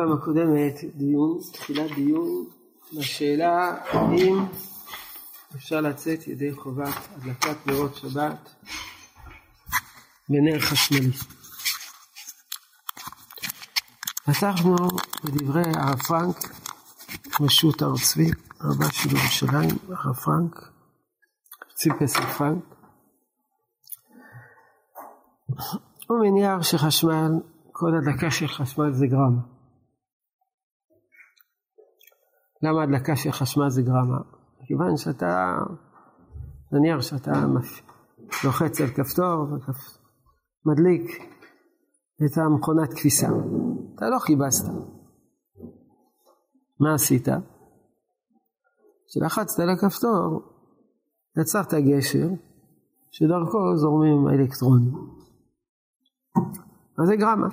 [0.00, 2.44] בפעם הקודמת דיון, תחילת דיון,
[2.98, 4.46] בשאלה האם
[5.56, 8.54] אפשר לצאת ידי חובת הדלקת נרות שבת
[10.28, 11.12] בנר חשמלי.
[14.24, 14.76] פתחנו
[15.24, 16.36] בדברי הרב פרנק,
[17.40, 18.30] רשות הר צבי,
[18.60, 20.70] רבה של ירושלים, הרב פרנק,
[21.58, 22.64] קצין פסק פרנק.
[26.08, 27.32] הוא מניח שחשמל,
[27.72, 29.59] כל הדלקה של חשמל זה גרם.
[32.62, 34.18] למה הדלקה של חשמל זה גרמה?
[34.66, 35.58] כיוון שאתה,
[36.72, 37.32] נניח שאתה
[38.44, 39.46] לוחץ על כפתור
[40.66, 41.22] ומדליק
[42.24, 43.28] את המכונת כביסה,
[43.94, 44.68] אתה לא כיבסת.
[46.80, 47.28] מה עשית?
[49.06, 50.42] כשלחצת על הכפתור,
[51.40, 52.28] יצרת גשר
[53.10, 54.94] שדרכו זורמים האלקטרונים.
[56.98, 57.48] אז זה גרמה.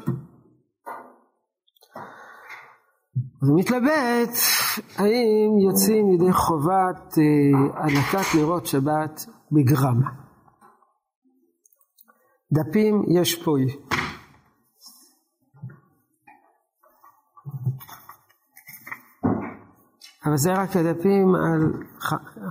[3.42, 4.33] אז הוא מתלבט
[4.97, 10.09] האם יוצאים ידי חובת אה, הדלקת נרות שבת בגרמה.
[12.52, 13.55] דפים יש פה.
[20.25, 21.73] אבל זה רק הדפים על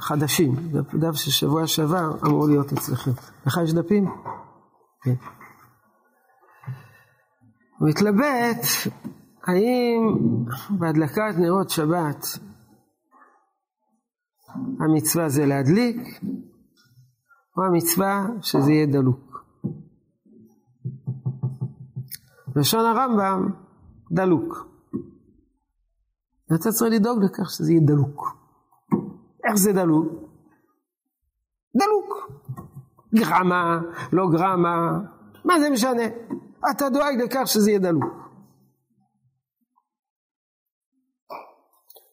[0.01, 0.55] חדשים,
[0.95, 3.11] דף של שבוע שעבר אמור להיות אצלכם.
[3.47, 4.11] לך יש דפים?
[5.03, 5.15] כן.
[7.79, 8.63] הוא מתלבט
[9.47, 10.17] האם
[10.79, 12.25] בהדלקת נרות שבת
[14.81, 15.97] המצווה זה להדליק,
[17.57, 19.45] או המצווה שזה יהיה דלוק.
[22.57, 23.51] לשון הרמב"ם,
[24.13, 24.69] דלוק.
[26.51, 28.37] ואתה צריך לדאוג לכך שזה יהיה דלוק.
[29.45, 30.07] איך זה דלוק?
[31.77, 32.33] דלוק.
[33.15, 33.81] גרמה,
[34.13, 34.99] לא גרמה,
[35.45, 36.03] מה זה משנה?
[36.71, 38.26] אתה דואג לכך שזה יהיה דלוק.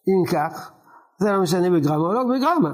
[0.08, 0.72] אם כך,
[1.20, 2.72] זה לא משנה בגרמה או לא בגרמה.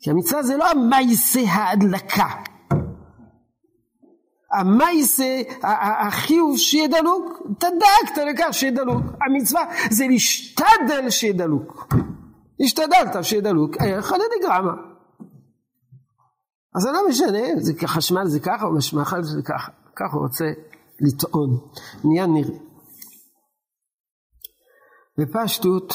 [0.00, 2.28] כי המצווה זה לא המייסה ההדלקה.
[4.58, 5.42] המייסה,
[6.06, 9.02] החיוב שיהיה דלוק, אתה דאגת לכך שיהיה דלוק.
[9.26, 11.94] המצווה זה להשתדל שיהיה דלוק.
[12.64, 14.72] השתדלת שיהיה דלוק, איך על ידי גרמה.
[16.76, 19.72] אז זה לא משנה, זה חשמל זה ככה או משמחל זה ככה.
[19.96, 20.44] ככה הוא רוצה
[21.00, 21.50] לטעון.
[22.04, 22.58] מיד נראה.
[25.18, 25.92] בפשטות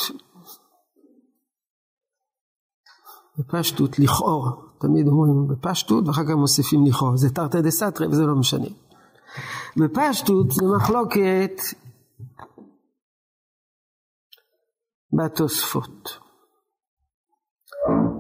[3.42, 8.36] בפשטות לכאורה, תמיד אומרים בפשטות ואחר כך מוסיפים לכאורה, זה תרתי דה סתרי וזה לא
[8.36, 8.68] משנה.
[9.78, 11.62] בפשטות זה מחלוקת
[15.14, 16.18] בתוספות.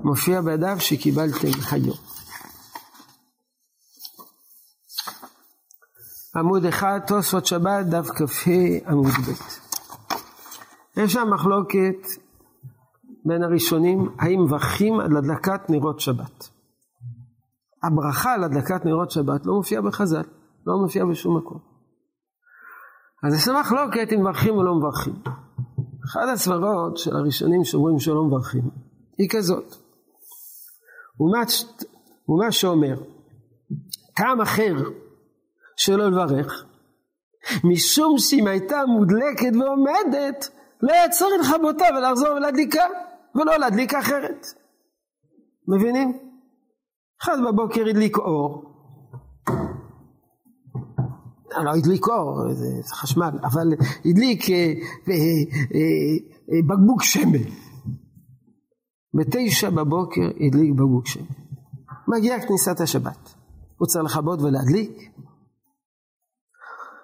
[0.04, 1.98] מופיע בדף שקיבלתם היום.
[6.36, 8.52] עמוד אחד, תוספות שבת, דף כ"ה
[8.92, 9.62] עמוד ב'.
[10.98, 12.08] יש שם מחלוקת
[13.26, 16.50] בין הראשונים, האם מברכים על הדלקת נרות שבת.
[17.84, 20.24] הברכה על הדלקת נרות שבת לא מופיעה בחז"ל,
[20.66, 21.60] לא מופיעה בשום מקום.
[23.28, 25.14] אז יש מחלוקת אם מברכים או לא מברכים.
[26.06, 28.70] אחת הסברות של הראשונים שאומרים שלא מברכים,
[29.18, 29.76] היא כזאת.
[31.20, 31.44] ומה,
[32.30, 32.96] ומה שאומר,
[34.16, 34.76] טעם אחר
[35.78, 36.66] שלא לברך,
[37.64, 40.50] משום שאם הייתה מודלקת ועומדת,
[40.81, 42.84] לא היה צריך לכבותה ולחזור ולהדליקה.
[43.36, 44.46] ולא להדליק אחרת.
[45.68, 46.18] מבינים?
[47.24, 48.72] אחד בבוקר הדליק אור.
[51.64, 53.68] לא הדליק אור, זה חשמל, אבל
[54.06, 55.14] הדליק אה, אה,
[55.75, 57.44] אה, בקבוק שמן.
[59.14, 61.25] בתשע בבוקר הדליק בקבוק שמן.
[62.08, 63.34] מגיעה כניסת השבת.
[63.78, 65.12] הוא צריך לכבות ולהדליק?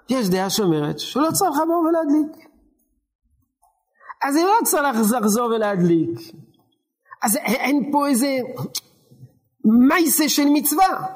[0.09, 2.46] יש דעה שאומרת שהוא לא צריך לכבות ולהדליק.
[4.23, 6.19] אז היא לא צריך לחזור ולהדליק.
[7.23, 8.37] אז אין פה איזה
[9.87, 11.07] מייסה של מצווה.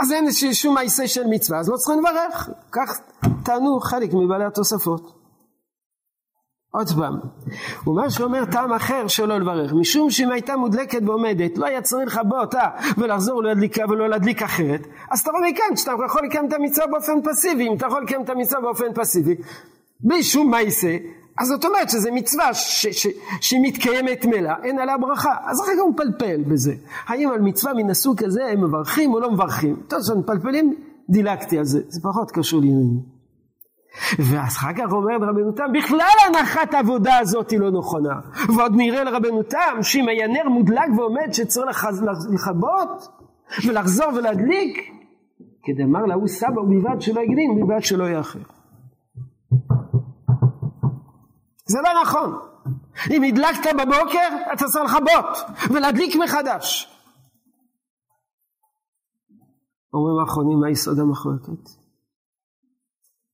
[0.00, 2.48] אז אין שום מייסה של מצווה, אז לא צריכים לברך.
[2.72, 3.00] כך
[3.44, 5.20] טענו חלק מבעלי התוספות.
[6.72, 7.14] עוד פעם,
[7.86, 12.40] ומה שאומר טעם אחר שלא לברך, משום שאם הייתה מודלקת ועומדת, לא היה צריך לכבות
[12.40, 12.64] אותה
[12.98, 17.12] ולחזור להדליקה ולא להדליק אחרת, אז אתה רואה מכאן שאתה יכול לקיים את המצווה באופן
[17.24, 19.34] פסיבי, אם אתה יכול לקיים את המצווה באופן פסיבי,
[20.00, 20.96] בלי שום מייסה,
[21.40, 22.54] אז זאת אומרת שזו מצווה
[23.40, 25.34] שהיא מתקיימת מלאה, אין עליה ברכה.
[25.44, 26.74] אז אחר כך הוא מפלפל בזה.
[27.06, 29.76] האם על מצווה מן הסוג הזה הם מברכים או לא מברכים?
[29.88, 30.74] טוב, כשאנחנו מפלפלים,
[31.08, 33.00] דילגתי על זה, זה פחות קשור לעניינים.
[34.18, 38.14] ואז אחר כך אומרת רבנותם, בכלל הנחת העבודה הזאת היא לא נכונה.
[38.56, 41.86] ועוד נראה לרבנותם שאם היה נר מודלק ועומד שצריך
[42.34, 43.08] לכבות
[43.66, 44.78] ולחזור ולהדליק,
[45.62, 48.59] כדאמר להוא סבא ובלבד שלא יקדים, ובלבד שלא יאחר.
[51.70, 52.38] זה לא נכון.
[53.10, 56.96] אם הדלקת בבוקר, אתה צריך לכבות ולהדליק מחדש.
[59.94, 61.70] אומרים האחרונים, מה יסוד המחלוקת?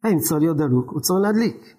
[0.04, 1.76] אין צריך להיות דלוק, הוא צריך להדליק.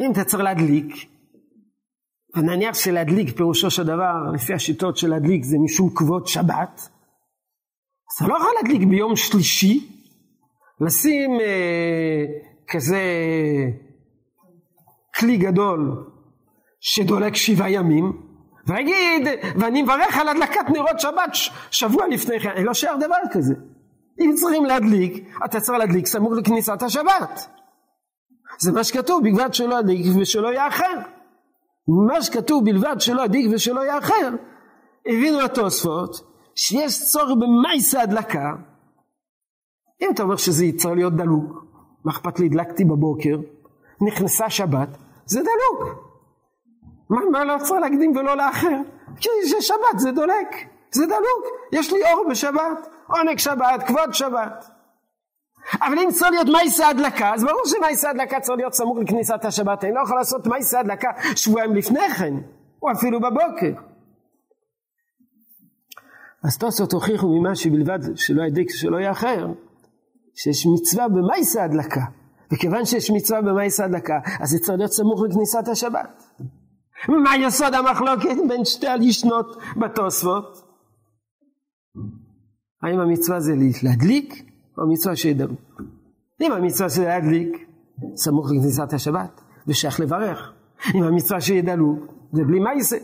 [0.00, 0.94] אם אתה צריך להדליק,
[2.36, 6.80] ונניח שלהדליק פירושו של דבר, לפי השיטות של להדליק זה משום כבוד שבת,
[8.08, 10.04] אז אתה לא יכול להדליק ביום שלישי,
[10.80, 12.24] לשים אה,
[12.68, 13.00] כזה
[15.18, 16.04] כלי גדול
[16.80, 18.12] שדולק שבעה ימים,
[18.66, 21.30] ויגיד, ואני מברך על הדלקת נרות שבת
[21.70, 23.54] שבוע לפני כן, אין לו שער דבר כזה.
[24.20, 27.48] אם צריכים להדליק, אתה צריך להדליק סמוך לכניסת השבת.
[28.58, 30.94] זה מה שכתוב, בלבד שלא ידליק ושלא יאחר.
[32.08, 34.30] מה שכתוב בלבד שלא ידליק ושלא יאחר,
[35.06, 36.16] הבינו התוספות
[36.54, 38.52] שיש צורך במייסה הדלקה.
[40.02, 41.67] אם אתה אומר שזה צריך להיות דלוק,
[42.04, 43.38] מה אכפת לי, הדלקתי בבוקר,
[44.00, 44.88] נכנסה שבת,
[45.26, 46.08] זה דלוק.
[47.10, 48.80] מה, מה לא צריך להקדים ולא לאחר?
[49.20, 50.48] כי זה שבת, זה דולק,
[50.90, 51.44] זה דלוק.
[51.72, 54.70] יש לי אור בשבת, עונג שבת, כבוד שבת.
[55.82, 59.84] אבל אם צריך להיות מייסה הדלקה, אז ברור שמייסה הדלקה צריך להיות סמוך לכניסת השבת.
[59.84, 62.34] אני לא יכול לעשות מייסה הדלקה שבועיים לפני כן,
[62.82, 63.72] או אפילו בבוקר.
[66.44, 69.46] אז תוספות הוכיחו ממה שבלבד שלא ידליק שלא יאחר,
[70.42, 72.00] שיש מצווה במייסה הדלקה.
[72.52, 76.22] וכיוון שיש מצווה במייסה הדלקה, אז זה צריך להיות סמוך לכניסת השבת.
[77.08, 80.62] מה יסוד המחלוקת בין שתי הלישנות בתוספות?
[82.82, 83.52] האם המצווה זה
[83.82, 84.34] להדליק
[84.78, 85.54] או המצווה שידעו?
[86.40, 87.66] אם המצווה זה להדליק,
[88.16, 90.52] סמוך לכניסת השבת, ושייך לברך.
[90.94, 91.96] אם המצווה שידעו,
[92.32, 92.96] זה בלי מייסה.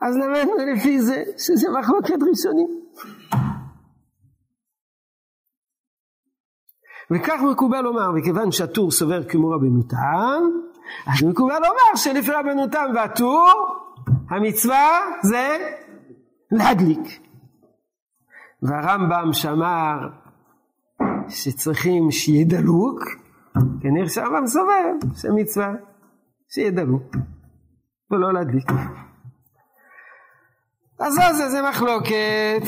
[0.00, 2.80] אז למדנו לפי זה שזה מחלוקת ראשונים.
[7.10, 10.42] וכך מקובל לומר, וכיוון שהטור סובר כמו רבנו תם,
[11.06, 13.50] אז מקובל לומר שלפי רבנו תם והטור,
[14.30, 15.56] המצווה זה
[16.50, 17.00] להדליק.
[18.62, 20.08] והרמב"ם שאמר
[21.28, 23.00] שצריכים שיהיה דלוק,
[23.82, 25.72] כנראה שהרמב"ם סובר שמצווה
[26.48, 27.16] שיהיה דלוק,
[28.10, 28.70] ולא להדליק.
[31.00, 32.62] אז זה, זה מחלוקת.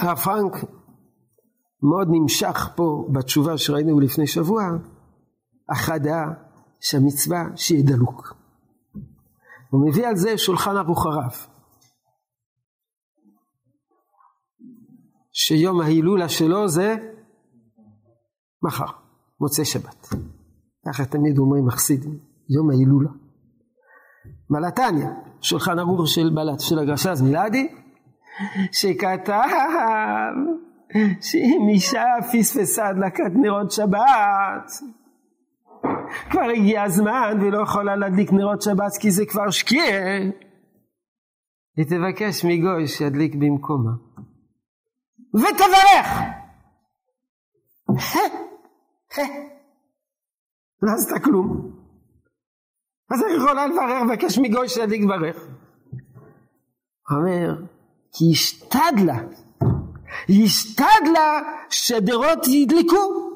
[0.00, 0.75] הרב פרנק
[1.82, 4.62] מאוד נמשך פה בתשובה שראינו לפני שבוע,
[5.68, 6.24] החדה
[6.80, 8.36] שהמצווה שיהיה דלוק.
[9.70, 11.32] הוא מביא על זה שולחן ערוך הרב.
[15.32, 16.96] שיום ההילולה שלו זה
[18.62, 18.92] מחר,
[19.40, 20.06] מוצאי שבת.
[20.86, 22.18] ככה תמיד אומרים מחסידים,
[22.48, 23.10] יום ההילולה.
[24.50, 27.68] מלתניה, שולחן ערוך של בלט, של הגרשז מילדי,
[28.72, 29.42] שכתב
[31.20, 34.70] שאם אישה פספסה הדלקת נרות שבת,
[36.30, 39.82] כבר הגיע הזמן ולא יכולה להדליק נרות שבת כי זה כבר שקיע,
[41.76, 43.92] היא תבקש מגוי שידליק במקומה.
[45.34, 46.20] ותברך!
[50.82, 51.72] לא עשתה כלום.
[53.10, 55.48] אז איך יכולה לברר, לבקש מגוי שידליק ברך?
[57.10, 57.62] אומר,
[58.12, 59.18] כי השתדלה
[60.28, 63.26] השתדלה שדרות ידלקו.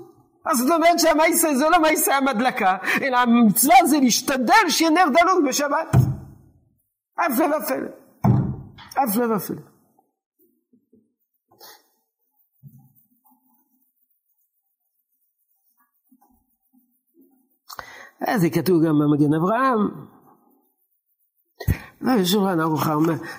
[0.47, 5.45] אז זאת אומרת שהמייסה זה לא מייסה המדלקה, אלא המצווה זה להשתדל שיהיה נר דלוק
[5.49, 5.97] בשבת.
[7.19, 7.89] הפלא ופלא.
[8.97, 9.61] הפלא ופלא.
[18.37, 19.89] זה כתוב גם במגן אברהם.
[22.03, 22.87] ושולחן ערוך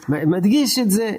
[0.10, 1.16] מדגיש את זה.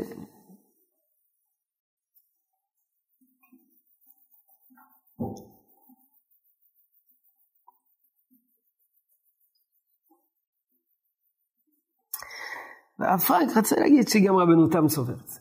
[12.98, 15.40] והרב פרנק רצה להגיד שגם רבנו תם סובר את זה.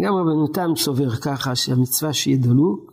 [0.00, 2.92] גם רבנו תם סובר ככה שהמצווה שיהיה דלוק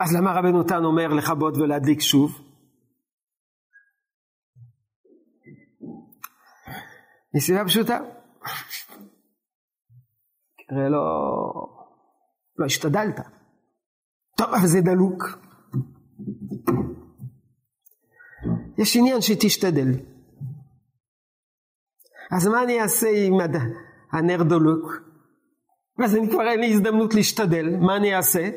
[0.00, 2.51] אז למה רבנו תם אומר לכבות ולהדליק שוב?
[7.34, 7.98] מסיבה פשוטה.
[10.68, 11.00] כנראה לא,
[12.58, 13.20] לא השתדלת.
[14.36, 15.24] טוב, אבל זה דלוק.
[18.78, 19.88] יש עניין שתשתדל.
[22.36, 23.34] אז מה אני אעשה עם
[24.12, 25.12] הנר דלוק?
[25.98, 28.50] ואז אני כבר אין לי הזדמנות להשתדל, מה אני אעשה?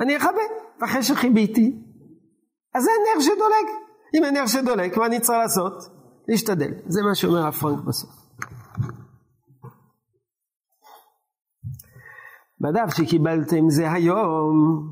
[0.00, 0.42] אני אכבה,
[0.84, 1.82] אחרי שחיביתי,
[2.74, 3.66] אז זה נר שדולק.
[4.14, 6.01] אם אין נר שדולק, מה אני צריך לעשות?
[6.28, 6.72] להשתדל.
[6.86, 8.22] זה מה שאומר הפרנק בסוף.
[12.60, 14.86] בדף שקיבלתם זה היום,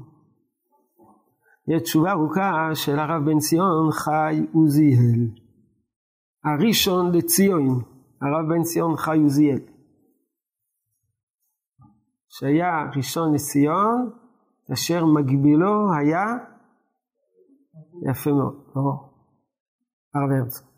[1.68, 5.28] יש תשובה ארוכה של הרב בן ציון חי עוזיאל.
[6.44, 7.82] הראשון לציון,
[8.22, 9.60] הרב בן ציון חי עוזיאל.
[12.28, 14.10] שהיה ראשון לציון,
[14.72, 16.24] אשר מגבילו היה
[18.10, 19.10] יפה מאוד, ברור,
[20.14, 20.69] הרב הרצוג.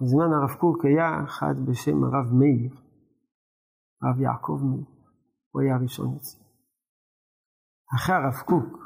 [0.00, 2.70] בזמן הרב קוק היה אחד בשם הרב מאיר,
[4.02, 4.84] הרב יעקב מאיר,
[5.50, 6.46] הוא היה הראשון לציון.
[7.96, 8.78] אחרי הרב קוק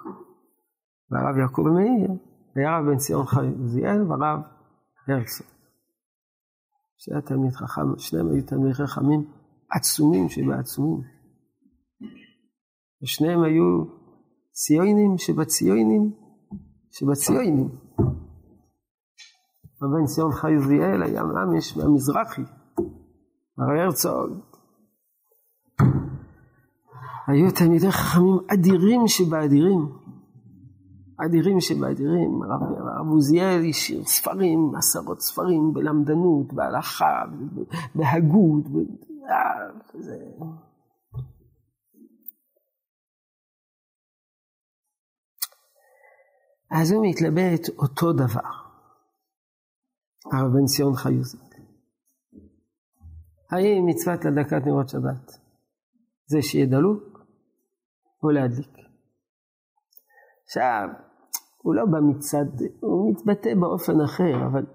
[1.10, 2.10] והרב יעקב מאיר,
[2.56, 4.40] היה רב בן ציון חי עוזיאל והרב
[5.08, 5.46] הרצוג.
[6.98, 9.24] שהיה תלמיד חכם, שניהם היו תלמידי חכמים
[9.70, 11.02] עצומים שבעצומים.
[13.02, 13.84] ושניהם היו
[14.52, 16.12] ציונים שבציונים
[16.90, 17.68] שבציונים.
[19.82, 22.42] רבן ציון חי עוזיאל היה ממש מהמזרחי,
[23.58, 24.30] הרב הרצוג.
[27.26, 29.88] היו תלמידי חכמים אדירים שבאדירים.
[31.26, 37.24] אדירים שבאדירים, הרב, עוזיאל השאיר ספרים, עשרות ספרים בלמדנות, בהלכה,
[37.94, 38.64] בהגות,
[39.94, 40.16] זה...
[46.70, 48.59] אז הוא מתלבט אותו דבר,
[50.32, 51.40] הרב בן ציון חיוזיק.
[53.50, 55.30] האם מצוות הדלקת נרות שבת
[56.26, 57.26] זה שיהיה דלוק
[58.22, 58.76] או להדליק?
[60.44, 60.88] עכשיו,
[61.62, 64.66] הוא לא בא מצד, הוא מתבטא באופן אחר, אבל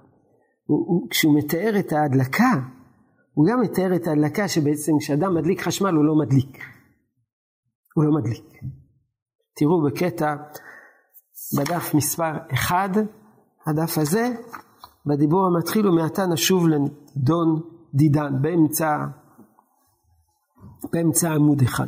[0.66, 2.52] הוא, הוא, כשהוא מתאר את ההדלקה,
[3.34, 6.58] הוא גם מתאר את ההדלקה שבעצם כשאדם מדליק חשמל הוא לא מדליק.
[7.96, 8.62] הוא לא מדליק.
[9.56, 10.36] תראו בקטע
[11.58, 12.90] בדף מספר 1,
[13.68, 14.28] הדף הזה,
[15.06, 17.62] בדיבור המתחיל ומעתה נשוב לדון
[17.94, 19.06] דידן, באמצע,
[20.94, 21.88] באמצע עמוד אחד.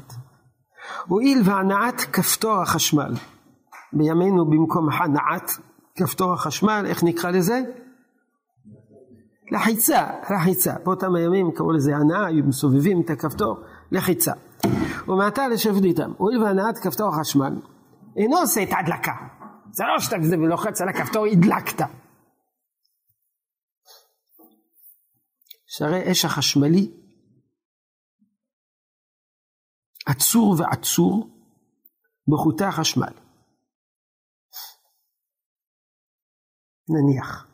[1.07, 3.13] הואיל והנעת כפתור החשמל
[3.93, 5.51] בימינו במקום הנעת
[5.95, 7.61] כפתור החשמל, איך נקרא לזה?
[9.51, 10.73] לחיצה, לחיצה.
[10.83, 13.59] באותם הימים קראו לזה הנעה, היו מסובבים את הכפתור,
[13.91, 14.31] לחיצה.
[15.07, 16.11] ומעתה לשבת איתם.
[16.17, 17.53] הואיל והנעת כפתור החשמל
[18.17, 19.11] אינו עושה את ההדלקה.
[19.71, 21.85] זה לא שאתה לוחץ על הכפתור, הדלקת.
[25.77, 26.91] שהרי אש החשמלי
[30.05, 31.29] עצור ועצור
[32.27, 33.13] בחוטי החשמל.
[36.89, 37.47] נניח.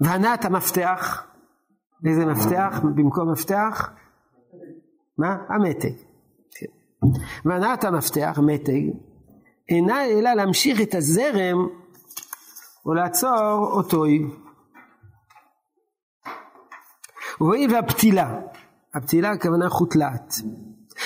[0.00, 1.26] והנעת המפתח,
[2.06, 3.90] איזה מפתח במקום מפתח?
[5.18, 5.36] מה?
[5.48, 5.96] המתג.
[6.50, 6.66] כן.
[7.44, 8.82] והנעת המפתח, מתג,
[9.68, 11.58] אינה אלא להמשיך את הזרם
[12.86, 14.04] או לעצור אותו.
[17.40, 18.40] והואיל והפתילה,
[18.94, 20.34] הפתילה הכוונה חוטלעת,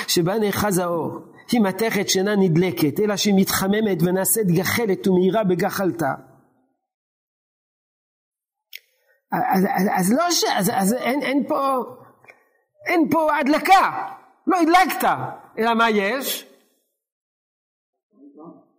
[0.09, 1.19] שבה נאחז האור,
[1.53, 6.15] היא מתכת שאינה נדלקת, אלא שהיא מתחממת ונעשית גחלת ומהירה בגחלתה.
[9.33, 10.45] אז, אז, אז לא ש...
[10.45, 11.83] אז, אז אין, אין פה...
[12.87, 14.09] אין פה הדלקה.
[14.47, 15.09] לא הדלקת.
[15.59, 16.49] אלא מה יש?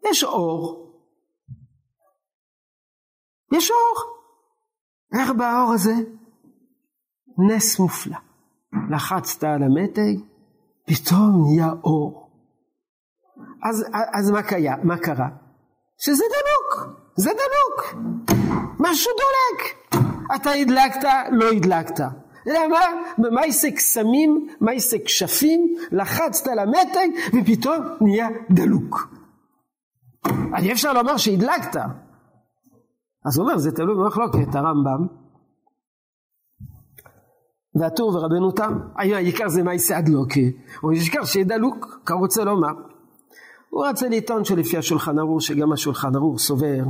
[0.10, 0.94] יש אור.
[3.54, 4.14] יש אור.
[5.20, 5.94] איך באור הזה?
[7.38, 8.18] נס מופלא.
[8.90, 10.24] לחצת על המתג,
[10.86, 12.30] פתאום נהיה אור.
[13.64, 15.28] אז, אז מה, קיה, מה קרה?
[15.98, 18.04] שזה דלוק, זה דלוק.
[18.80, 20.02] משהו דולק.
[20.36, 22.00] אתה הדלקת, לא הדלקת.
[22.46, 22.80] למה?
[23.18, 29.08] במייסה קסמים, מייסה כשפים, לחצת על המתג ופתאום נהיה דלוק.
[30.58, 31.76] אי אפשר לומר שהדלקת.
[33.26, 35.23] אז הוא אומר, זה תלוי במחלוקת, הרמב"ם.
[37.76, 40.42] והטור ורבנו תם, העיקר זה מייסה הדלוקה,
[40.84, 42.74] או העיקר שיהיה דלוק, רוצה לומר.
[43.70, 46.84] הוא רצה לטעון שלפי השולחן ערוך, שגם השולחן ערוך סובר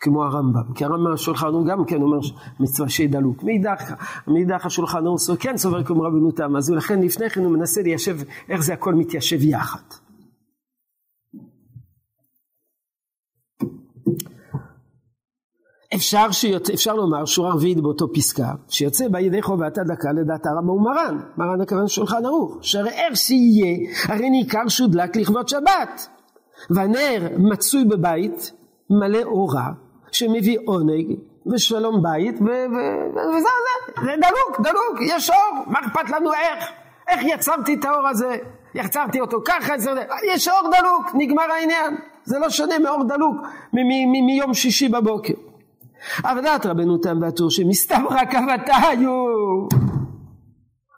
[0.00, 2.18] כמו הרמב"ם, כי הרמב"ם השולחן ערוך גם כן אומר
[2.60, 3.42] מצווה שיהיה דלוק.
[3.42, 3.94] מאידך,
[4.26, 8.16] מאידך השולחן ערוך כן סובר כמו רבנו תם, אז לכן לפני כן הוא מנסה ליישב
[8.48, 10.09] איך זה הכל מתיישב יחד.
[15.94, 20.70] אפשר, שיוצא, אפשר לומר שורה רביעית באותו פסקה, שיוצא בה ידי חובת הדקה לדעת הרמב"ם
[20.70, 26.08] ומרן, מרן הכוון שולחן ערוך, שהרי איך שיהיה, הרי ניכר שהודלק לכבוד שבת,
[26.70, 28.52] והנר מצוי בבית,
[28.90, 29.66] מלא אורה,
[30.12, 31.16] שמביא עונג,
[31.52, 36.64] ושלום בית, וזהו זה, זה דלוק, דלוק, יש אור, מה אכפת לנו איך?
[37.08, 38.36] איך יצרתי את האור הזה?
[38.74, 39.90] יצרתי אותו ככה, זה,
[40.34, 41.96] יש אור דלוק, נגמר העניין.
[42.24, 43.36] זה לא שונה מאור דלוק
[44.26, 45.49] מיום שישי בבוקר.
[46.24, 49.10] עבודת רבנו תם והטור שמסתברא כבתיו.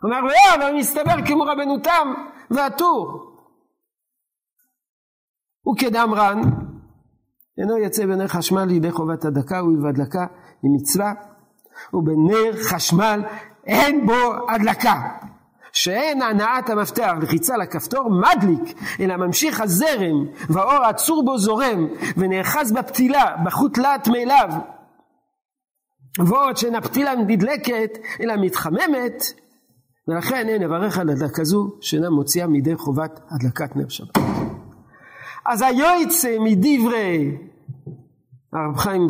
[0.05, 2.15] אומר לו, לא, אבל מסתבר כמו רבנו תם
[2.51, 3.33] והטור.
[5.73, 6.41] וכדאמרן,
[7.59, 10.27] אינו יצא בנר חשמל לידי חובת הדקה ובהדלקה
[10.63, 11.13] היא מצווה,
[11.95, 13.23] ובנר חשמל
[13.67, 15.01] אין בו הדלקה.
[15.73, 23.37] שאין הנעת המפתח לחיצה לכפתור מדליק, אלא ממשיך הזרם והאור הצור בו זורם ונאחז בפתילה,
[23.45, 24.49] בחוט להט מאליו.
[26.19, 29.23] ועוד שאין הפתילה נדלקת אלא מתחממת,
[30.09, 34.19] ולכן אין לברך על הדלקה זו שאינה מוציאה מידי חובת הדלקת נר שבת.
[35.47, 37.39] אז היועץ מדברי
[38.53, 39.07] הרב חיים,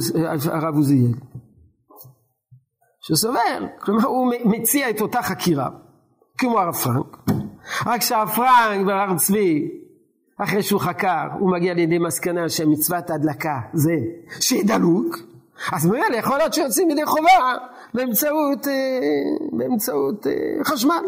[0.53, 1.13] הרב עוזיאל,
[3.01, 5.69] שסובר, כלומר הוא מציע את אותה חקירה.
[6.39, 7.17] כמו הרב פרנק,
[7.87, 9.69] רק שהרב פרנק והרב צבי,
[10.39, 13.97] אחרי שהוא חקר, הוא מגיע לידי מסקנה שמצוות ההדלקה זה
[14.41, 15.17] שדלוק,
[15.73, 17.57] אז ממילא יכול להיות שיוצאים ידי חובה
[17.95, 18.73] באמצעות, אה,
[19.53, 20.33] באמצעות אה,
[20.65, 21.05] חשמל.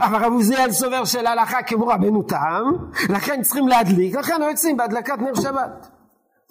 [0.00, 2.64] אבל רב עוזיאל סובר של הלכה כמו רבנו תם,
[3.08, 5.88] לכן צריכים להדליק, לכן יוצאים בהדלקת נר שבת.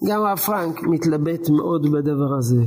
[0.09, 2.61] גם הרב פרנק מתלבט מאוד בדבר הזה.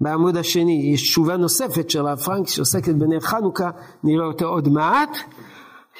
[0.00, 3.70] בעמוד השני יש תשובה נוספת של הרב פרנק שעוסקת בנר חנוכה,
[4.04, 5.10] נראה אותה עוד מעט.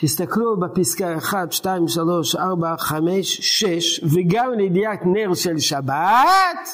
[0.00, 6.68] תסתכלו בפסקה 1, 2, 3, 4, 5, 6 וגם לידיעת נר של שבת.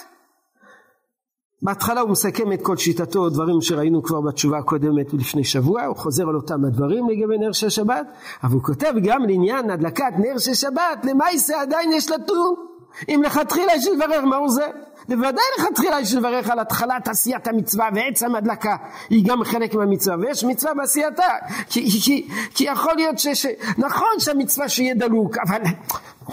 [1.62, 6.28] בהתחלה הוא מסכם את כל שיטתו, דברים שראינו כבר בתשובה הקודמת לפני שבוע, הוא חוזר
[6.28, 8.06] על אותם הדברים לגבי נר של שבת,
[8.42, 12.54] אבל הוא כותב גם לעניין הדלקת נר של שבת, למעשה עדיין יש לדון,
[13.08, 14.66] אם לכתחילה יש לברר מהו זה.
[15.08, 18.76] בוודאי לכתחילה יש לברך על התחלת עשיית המצווה ועצם הדלקה
[19.10, 21.22] היא גם חלק מהמצווה ויש מצווה בעשייתה.
[21.70, 23.46] כי, כי, כי יכול להיות ש, ש...
[23.78, 25.62] נכון שהמצווה שיהיה דלוק אבל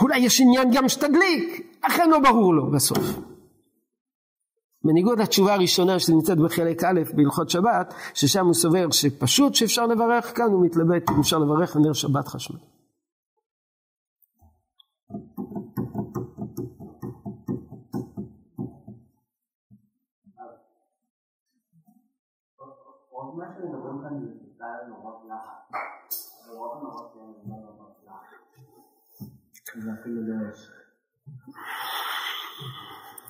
[0.02, 3.04] אולי יש עניין גם שתדליק אכן לא ברור לו בסוף.
[4.86, 10.46] בניגוד לתשובה הראשונה שנמצאת בחלק א' בהלכות שבת ששם הוא סובר שפשוט שאפשר לברך כאן
[10.46, 12.73] הוא מתלבט אם אפשר לברך על נר שבת חשמל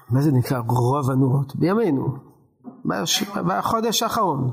[0.09, 1.55] מה זה נקרא רוב הנורות?
[1.55, 2.17] בימינו,
[3.47, 4.51] בחודש האחרון.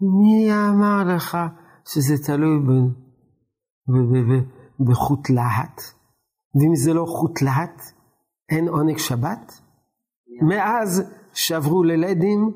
[0.00, 1.38] מי אמר לך
[1.84, 2.58] שזה תלוי
[4.80, 5.95] בחוט להט?
[6.60, 7.82] ואם זה לא חוט להט,
[8.50, 9.52] אין עונג שבת.
[10.42, 12.52] מאז שעברו ללדים,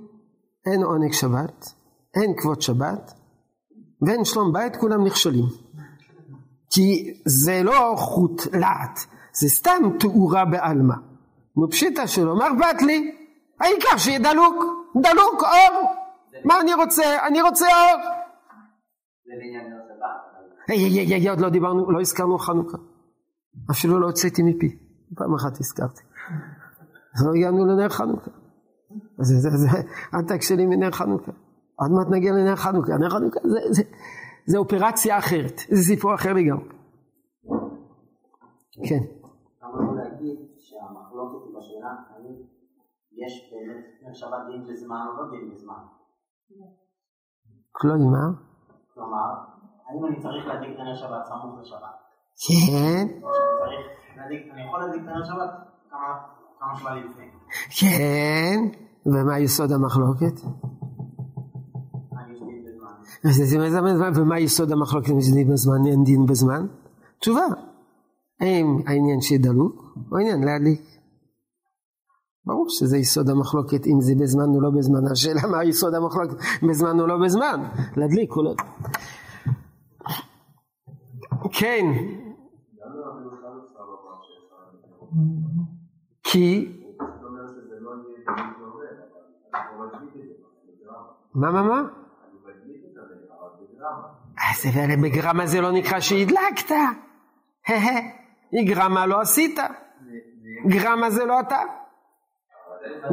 [0.67, 1.67] אין עונג שבת,
[2.15, 3.13] אין כבוד שבת,
[4.07, 5.45] ואין שלום בית, כולם נכשלים.
[6.71, 8.99] כי זה לא חוט להט,
[9.33, 10.95] זה סתם תאורה בעלמא.
[11.57, 13.17] מפשיטה שלו, מה אכפת לי?
[13.61, 14.65] העיקר שיהיה דלוק,
[14.97, 15.91] דלוק, אור.
[16.45, 17.27] מה אני רוצה?
[17.27, 18.03] אני רוצה אור.
[19.25, 21.31] זה בעניין שבת.
[21.31, 22.79] עוד לא דיברנו, לא הזכרנו חנוכה.
[23.71, 24.79] אפילו לא הוצאתי מפי,
[25.17, 26.03] פעם אחת הזכרתי.
[27.15, 28.31] אז לא הגענו לנר חנוכה.
[29.19, 29.69] זה, זה, זה,
[30.15, 31.33] אל תקשלי מנר חנוכה.
[31.75, 32.93] עוד מעט נגיע לנר חנוכה.
[32.99, 33.83] נר חנוכה זה, זה,
[34.47, 36.69] זה אופרציה אחרת, זה סיפור אחר לגמרי.
[38.89, 39.21] כן.
[43.13, 45.83] יש באמת נר שבת דין בזמן או לא דין בזמן.
[47.73, 48.29] כלומר?
[48.95, 49.29] כלומר,
[49.87, 52.10] האם אני צריך להדליק נר שבת סמוך לשבת?
[52.47, 53.09] כן.
[54.27, 55.51] אני יכול להדליק את שבת
[56.61, 57.25] כמה שבא לי לפני.
[57.81, 58.59] כן,
[59.07, 60.41] ומה יסוד המחלוקת?
[64.15, 66.67] ומה יסוד המחלוקת אם יש דין בזמן, אין דין בזמן?
[67.19, 67.45] תשובה,
[68.41, 70.81] האם העניין שיהיה דלוק או עניין להדליק?
[72.47, 76.37] ברור שזה יסוד המחלוקת אם זה בזמן או לא בזמן, השאלה מה יסוד המחלוקת
[76.69, 78.55] בזמן או לא בזמן, להדליק או לא.
[81.53, 81.85] כן,
[86.23, 86.73] כי...
[91.35, 91.83] מה, מה, מה?
[94.51, 94.67] אז
[95.03, 96.75] בגרמה זה לא נקרא שהדלקת.
[98.67, 99.59] גרמה לא עשית.
[100.67, 101.59] גרמה זה לא אתה.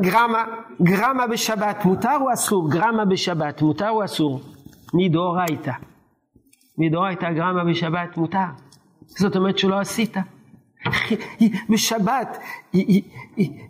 [0.01, 0.45] גרמה,
[0.81, 2.71] גרמה בשבת מותר או אסור?
[2.71, 4.41] גרמה בשבת מותר או אסור?
[4.93, 5.71] מדאורייתא.
[6.77, 8.47] מדאורייתא גרמה בשבת מותר.
[9.05, 10.17] זאת אומרת שלא עשית.
[11.69, 12.37] בשבת,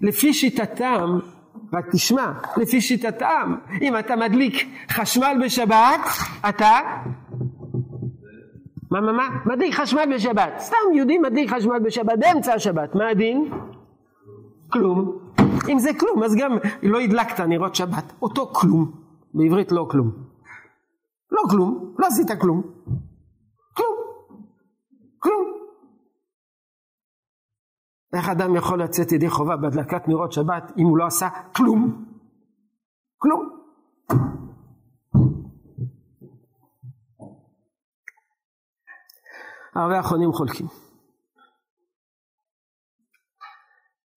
[0.01, 1.19] לפי שיטתם,
[1.73, 5.99] רק תשמע, לפי שיטתם, אם אתה מדליק חשמל בשבת,
[6.49, 6.80] אתה
[8.91, 9.30] מה, מה, מה?
[9.45, 10.53] מדליק חשמל בשבת.
[10.60, 12.95] סתם יהודי מדליק חשמל בשבת, באמצע השבת.
[12.95, 13.51] מה הדין?
[14.71, 15.17] כלום.
[15.69, 18.13] אם זה כלום, אז גם לא הדלקת נרות שבת.
[18.21, 18.91] אותו כלום.
[19.34, 20.12] בעברית לא כלום.
[21.32, 22.27] לא כלום, לא עשית.
[22.41, 22.62] כלום.
[25.19, 25.58] כלום.
[28.13, 32.05] איך אדם יכול לצאת ידי חובה בהדלקת נרות שבת אם הוא לא עשה כלום?
[33.17, 33.49] כלום.
[39.75, 40.67] הרבה האחרונים חולקים.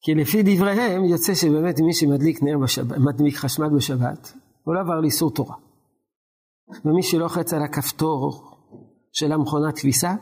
[0.03, 4.33] כי לפי דבריהם יוצא שבאמת מי שמדליק נר בשבת, מדליק חשמל בשבת,
[4.65, 5.57] הוא לא עבר לאיסור תורה.
[6.85, 8.51] ומי שלוחץ על הכפתור
[9.13, 10.15] של המכונת כביסה,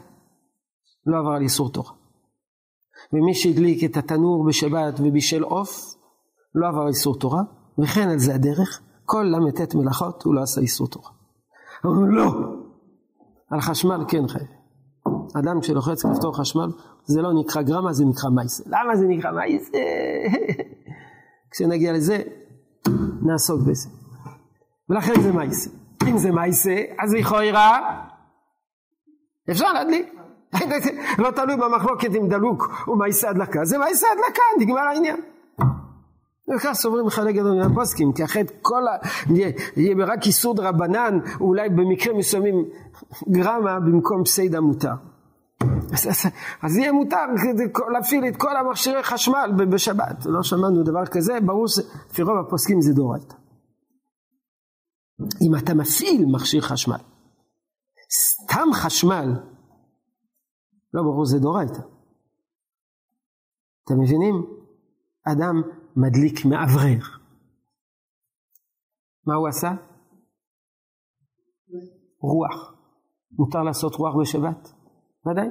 [1.07, 1.93] לא עבר על איסור תורה.
[3.13, 5.95] ומי שהדליק את התנור בשבת ובישל עוף,
[6.55, 7.43] לא עבר איסור תורה,
[7.79, 11.11] וכן על זה הדרך, כל ל"ט מלאכות הוא לא עשה איסור תורה.
[11.85, 12.33] אבל לא,
[13.51, 14.47] על חשמל כן חייב.
[15.35, 16.69] אדם שלוחץ כפתור חשמל,
[17.05, 18.65] זה לא נקרא גרמה, זה נקרא מייסה.
[18.67, 19.79] למה זה נקרא מייסה?
[21.51, 22.23] כשנגיע לזה,
[23.23, 23.89] נעסוק בזה.
[24.89, 25.71] ולכן זה מייסה.
[26.09, 28.05] אם זה מייסה, אז לכאורה
[29.51, 30.18] אפשר להדליק.
[31.23, 35.21] לא תלוי במחלוקת אם דלוק מייסה הדלקה, זה מייסה הדלקה, נגמר העניין.
[36.57, 38.97] וכך סוברים חלק גדול מן הפוסקים, כי אחרת כל ה...
[39.77, 42.65] יהיה רק איסור דרבנן, אולי במקרים מסוימים
[43.31, 44.95] גרמה במקום פסיידה מותר.
[45.93, 46.33] אז, אז,
[46.63, 47.17] אז יהיה מותר
[47.93, 50.27] להפעיל את כל המכשירי חשמל בשבת.
[50.27, 53.35] לא שמענו דבר כזה, ברור שלפי רוב הפוסקים זה דורייתא.
[55.21, 56.99] אם אתה מפעיל מכשיר חשמל,
[58.13, 59.33] סתם חשמל,
[60.95, 61.83] לא ברור זה דורייתא.
[63.85, 64.35] אתם מבינים?
[65.33, 65.63] אדם
[65.97, 67.19] מדליק מאוורר.
[69.27, 69.71] מה הוא עשה?
[72.21, 72.75] רוח.
[73.39, 74.73] מותר לעשות רוח בשבת?
[75.27, 75.49] ודאי.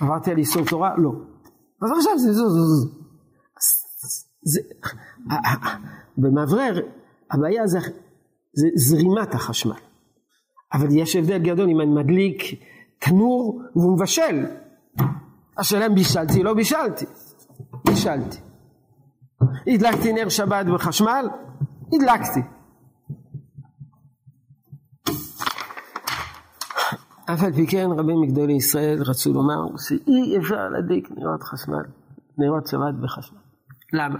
[0.00, 0.94] עברתי על איסור תורה?
[0.98, 1.10] לא.
[1.82, 2.88] אז עכשיו זה זו זו זו.
[6.16, 6.74] במאוורר
[7.30, 7.78] הבעיה זה,
[8.52, 9.91] זה זרימת החשמל.
[10.72, 12.42] אבל יש הבדל גדול אם אני מדליק
[12.98, 14.46] תנור והוא מבשל.
[15.58, 17.04] השאלה אם בישלתי, לא בישלתי.
[17.84, 18.38] בישלתי.
[19.66, 21.26] הדלקתי נר שבת בחשמל?
[21.92, 22.40] הדלקתי.
[27.24, 31.84] אף על פי כן רבים מגדולי ישראל רצו לומר שאי אפשר להדליק נרות חשמל,
[32.38, 33.38] נרות שבת בחשמל.
[33.92, 34.18] למה?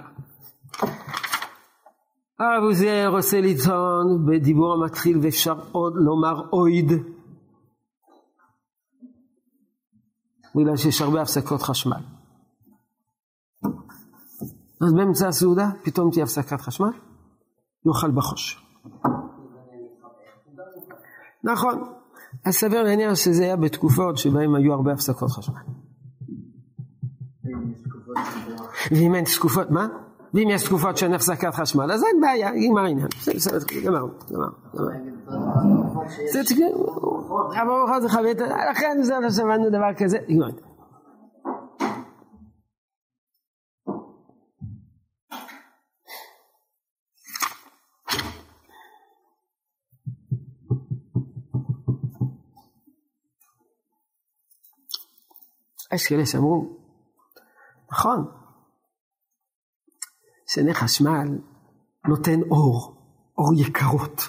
[2.38, 6.92] הרב עוזיאל רוצה לטעון בדיבור המתחיל ואפשר עוד לומר אויד
[10.54, 12.02] בגלל שיש הרבה הפסקות חשמל.
[14.86, 16.90] אז באמצע הסעודה פתאום תהיה הפסקת חשמל,
[17.86, 18.66] יאכל בחוש.
[21.44, 21.94] נכון,
[22.44, 25.54] אז סביר להניח שזה היה בתקופות שבהן היו הרבה הפסקות חשמל.
[28.90, 29.86] ואם אין תקופות, מה?
[30.34, 33.08] ואם יש תקופות שאין הפסקת חשמל, אז אין בעיה, נגמר העניין.
[33.84, 35.20] גמרנו, גמרנו, גמרנו.
[38.00, 38.38] זה חבית,
[38.70, 40.48] לכן זה לא שמענו דבר כזה, נגמר.
[55.94, 56.78] יש כאלה שאמרו,
[57.92, 58.41] נכון,
[60.54, 61.28] שנר חשמל
[62.08, 62.94] נותן אור,
[63.38, 64.20] אור יקרות,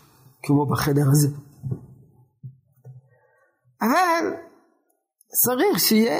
[0.43, 1.27] כמו בחדר הזה.
[3.81, 4.33] אבל
[5.43, 6.17] צריך שיהיה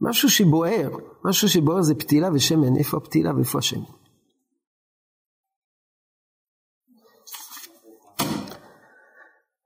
[0.00, 0.90] משהו שבוער,
[1.24, 4.01] משהו שבוער זה פתילה ושמן, איפה הפתילה ואיפה השמן.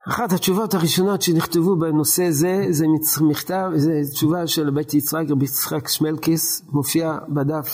[0.09, 2.85] אחת התשובות הראשונות שנכתבו בנושא זה, זה
[3.21, 7.67] מכתב, זה תשובה של בית יצחק, רבי יצחק שמלקיס, מופיע בדף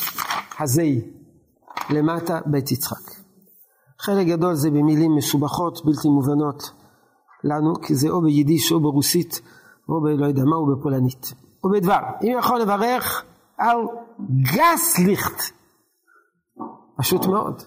[0.60, 0.84] הזה,
[1.90, 3.12] למטה, בית יצחק.
[4.00, 6.72] חלק גדול זה במילים מסובכות, בלתי מובנות
[7.44, 9.42] לנו, כי זה או ביידיש או ברוסית,
[9.90, 11.34] או בלא יודע מה, או בפולנית.
[11.64, 12.00] או בדבר.
[12.22, 13.24] אם יכול לברך
[13.58, 13.78] על
[14.42, 15.42] גס ליכט.
[16.98, 17.62] פשוט מאוד.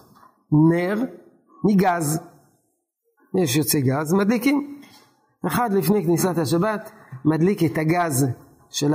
[0.71, 1.03] נר
[1.63, 2.19] מגז.
[3.43, 4.81] יש יוצא גז, מדליקים.
[5.47, 6.91] אחד לפני כניסת השבת
[7.25, 8.25] מדליק את הגז
[8.69, 8.91] של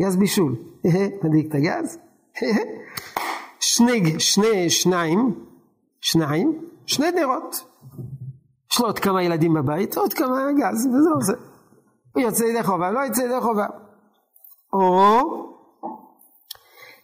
[0.00, 0.56] גז בישול.
[1.24, 1.98] נדליק את הגז.
[3.60, 5.34] שני, שני, שניים,
[6.00, 7.56] שניים, שני נרות.
[8.72, 11.32] יש לו עוד כמה ילדים בבית, עוד כמה גז, וזהו זה.
[12.14, 13.66] הוא יוצא ידי חובה, לא יוצא ידי חובה.
[14.72, 15.20] או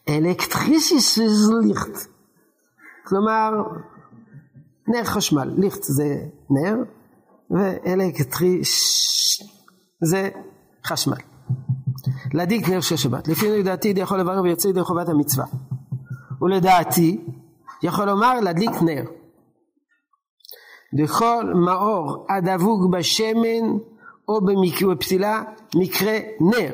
[0.09, 2.07] אלקטריסיס ליכט.
[3.05, 3.51] כלומר,
[4.89, 6.77] נר חשמל, ליכט זה נר,
[7.51, 8.73] ואלקטריס
[10.03, 10.29] זה
[10.87, 11.17] חשמל.
[12.35, 13.29] להדליק נר של שבת.
[13.29, 15.47] לפי לדעתי יכול לברר ויוצא ידי חובת המצווה.
[16.43, 17.25] ולדעתי
[17.83, 19.05] יכול לומר להדליק נר.
[20.93, 23.79] בכל מאור הדבוק בשמן
[24.29, 24.41] או
[24.91, 25.43] בפתילה
[25.75, 26.73] מקרה נר.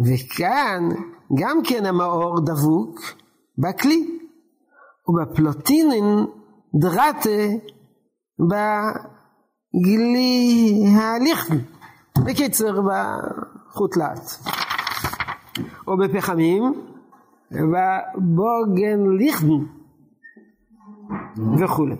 [0.00, 0.88] וכאן
[1.34, 3.00] גם כן המאור דבוק
[3.58, 4.18] בכלי
[5.08, 6.26] ובפלוטינין
[6.74, 7.30] דרתה
[9.70, 11.50] בגלי ההליך.
[12.26, 14.20] בקיצר בחוט לאט.
[15.86, 16.62] או בפחמים
[17.50, 19.64] בבוגן ליכדן
[21.58, 21.96] וכולי.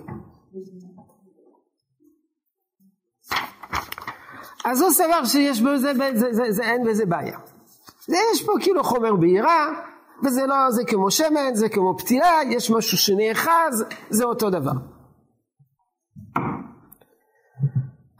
[4.64, 7.38] אז הוא סבר שיש בזה, זה, זה, זה, אין בזה בעיה.
[8.08, 9.66] יש פה כאילו חומר בעירה,
[10.24, 14.72] וזה לא, זה כמו שמן, זה כמו פתילה, יש משהו שנאחז, זה אותו דבר.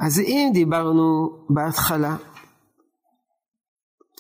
[0.00, 2.16] אז אם דיברנו בהתחלה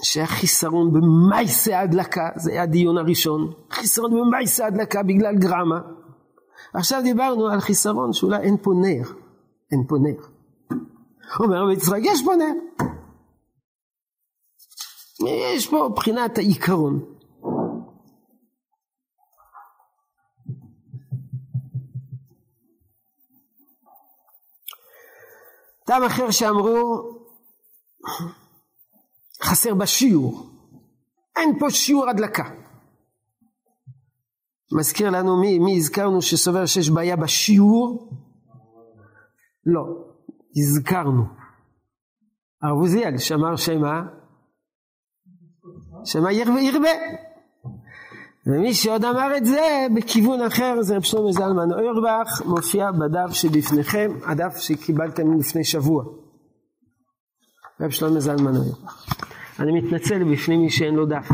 [0.02, 5.80] שהיה חיסרון במייסה הדלקה, זה היה הדיון הראשון, חיסרון במייסה הדלקה בגלל גרמה.
[6.74, 9.08] עכשיו דיברנו על חיסרון שאולי אין פה נר,
[9.72, 10.26] אין פה נר.
[11.40, 12.86] אומר רבי יצחק, יש פה נר.
[15.28, 17.19] יש פה בחינת העיקרון.
[25.90, 27.02] טעם אחר שאמרו,
[29.42, 30.50] חסר בשיעור.
[31.36, 32.44] אין פה שיעור הדלקה.
[34.78, 38.10] מזכיר לנו מי, מי הזכרנו שסובר שיש בעיה בשיעור?
[39.66, 39.80] לא,
[40.56, 41.22] הזכרנו.
[42.62, 44.02] הרב עוזיאל שאמר שמה?
[46.04, 46.90] שמה ירבה.
[48.46, 54.10] ומי שעוד אמר את זה בכיוון אחר זה רב שלמה זלמן אוירבך, מופיע בדף שבפניכם,
[54.26, 56.04] הדף שקיבלתם לפני שבוע.
[57.80, 59.10] רב שלמה זלמן אוירבך.
[59.60, 61.28] אני מתנצל בפני מי שאין לו דף.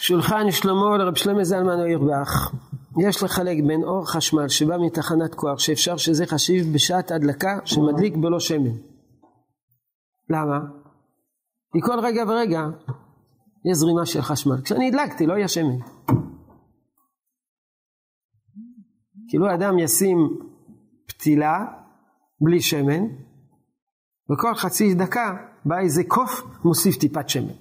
[0.00, 2.52] שולחן שלמה לרב שלמה זלמן אוירבך
[3.00, 8.40] יש לחלק בין אור חשמל שבא מתחנת כוח שאפשר שזה חשיב בשעת הדלקה שמדליק בלא
[8.40, 8.76] שמן.
[10.30, 10.60] למה?
[11.72, 12.60] כי כל רגע ורגע
[13.70, 14.56] יש זרימה של חשמל.
[14.64, 15.78] כשאני הדלקתי לא היה שמן.
[19.28, 20.16] כאילו אדם ישים
[21.06, 21.64] פתילה
[22.40, 23.04] בלי שמן
[24.32, 27.54] וכל חצי דקה בא איזה קוף מוסיף טיפת שמן.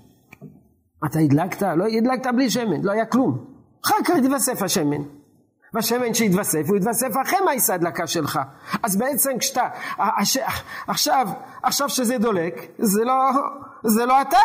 [1.06, 1.62] אתה הדלקת?
[1.62, 3.56] לא הדלקת בלי שמן, לא היה כלום.
[3.86, 5.25] אחר כך התווסף השמן.
[5.76, 8.40] והשמן שהתווסף, הוא התווסף אחרי מעשה ההדלקה שלך.
[8.84, 9.70] אז בעצם כשאתה,
[10.88, 11.28] עכשיו,
[11.64, 13.14] עכשיו שזה דולק, זה לא,
[13.84, 14.38] זה לא אתה.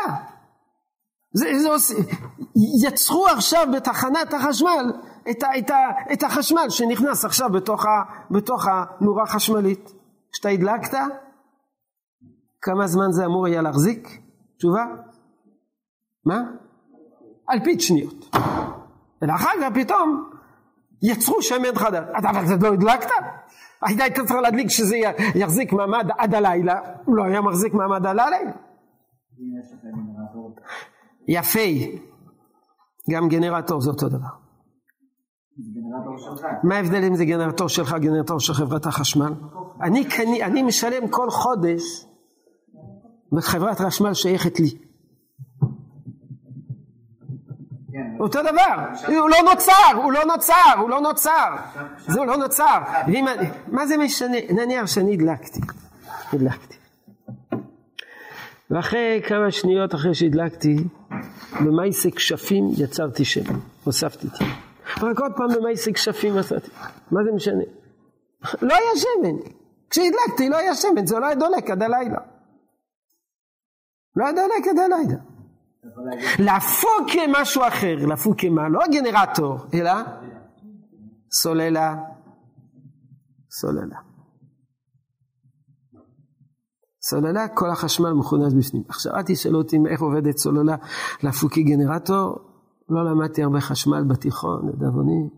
[1.33, 1.95] זה, זה,
[2.87, 4.93] יצרו עכשיו בתחנת החשמל
[5.31, 5.77] את, ה, את, ה,
[6.13, 7.89] את החשמל שנכנס עכשיו בתוך, ה,
[8.31, 9.93] בתוך הנורה החשמלית.
[10.33, 10.99] כשאתה הדלקת,
[12.63, 14.21] כמה זמן זה אמור היה להחזיק?
[14.59, 14.85] תשובה?
[16.27, 16.41] מה?
[17.51, 18.37] אלפית שניות.
[19.23, 20.31] ולאחר כך פתאום
[21.03, 22.05] יצרו שמן חדש.
[22.17, 23.11] אבל לא הדלקת?
[23.83, 24.97] היית צריך להדליק שזה
[25.35, 28.53] יחזיק מעמד עד הלילה, הוא לא היה מחזיק מעמד עד הלילה.
[31.29, 31.61] יפה,
[33.11, 34.29] גם גנרטור זה אותו דבר.
[36.65, 39.33] מה ההבדל אם זה גנרטור שלך, גנרטור של חברת החשמל?
[40.43, 41.83] אני, משלם כל חודש
[43.37, 44.90] וחברת חשמל שייכת לי.
[48.21, 51.57] אותו דבר, הוא לא נוצר, הוא לא נוצר, הוא לא נוצר,
[52.07, 52.79] זה לא נוצר.
[53.69, 54.37] מה זה משנה?
[54.51, 55.61] נניח שאני הדלקתי,
[56.33, 56.77] הדלקתי.
[58.71, 60.77] ואחרי כמה שניות אחרי שהדלקתי,
[61.61, 64.45] במייסק כשפים יצרתי שמן, הוספתי זה.
[65.03, 66.71] רק עוד פעם במייסק כשפים יצרתי.
[67.11, 67.65] מה זה משנה?
[68.63, 69.51] לא היה שמן.
[69.91, 72.19] כשהדלקתי לא היה שמן, זה לא היה דולק עד הלילה.
[74.17, 75.30] לא היה דולק עד הלילה.
[76.39, 77.09] להפוק
[77.41, 78.69] משהו אחר, להפוק מה?
[78.69, 79.93] לא גנרטור, אלא
[81.31, 81.97] סוללה,
[83.51, 83.99] סוללה.
[87.03, 88.83] סוללה, כל החשמל מכונס בפנים.
[88.89, 90.77] עכשיו אל תשאלו אותי איך עובדת סוללה
[91.23, 92.39] להפוק גנרטור,
[92.89, 95.29] לא למדתי הרבה חשמל בתיכון, לדאבוני.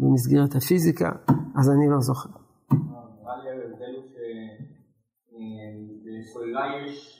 [0.00, 1.12] במסגרת הפיזיקה,
[1.58, 2.28] אז אני לא זוכר.
[2.70, 4.06] נראה לי ההבדל הוא
[6.20, 7.13] שבסוללה יש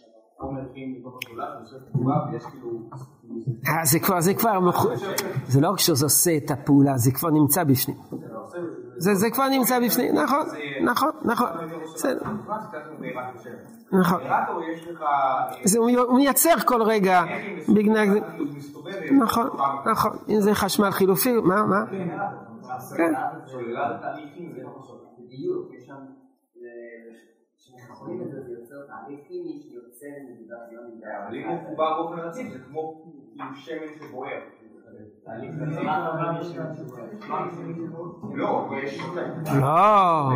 [3.85, 4.61] זה כבר, זה כבר,
[5.47, 7.97] זה לא רק שזה עושה את הפעולה, זה כבר נמצא בפנים.
[8.97, 10.47] זה, זה כבר נמצא בפנים, נכון,
[10.85, 11.49] נכון, נכון,
[11.95, 12.23] בסדר,
[13.93, 14.21] נכון.
[15.65, 17.23] זה, הוא מייצר כל רגע,
[17.75, 18.21] בגלל זה.
[19.23, 19.49] נכון,
[19.93, 21.85] נכון, אם זה חשמל חילופי, מה, מה?
[22.97, 23.13] כן.
[27.75, 31.49] לא אה, כשמחברים את זה זה יוצר תהליך כימי שיוצר נקודת זיון עם אבל אם
[31.49, 34.41] הוא מחובר באופן רציף זה כמו עם שמן שבוער.
[38.35, 40.31] לא.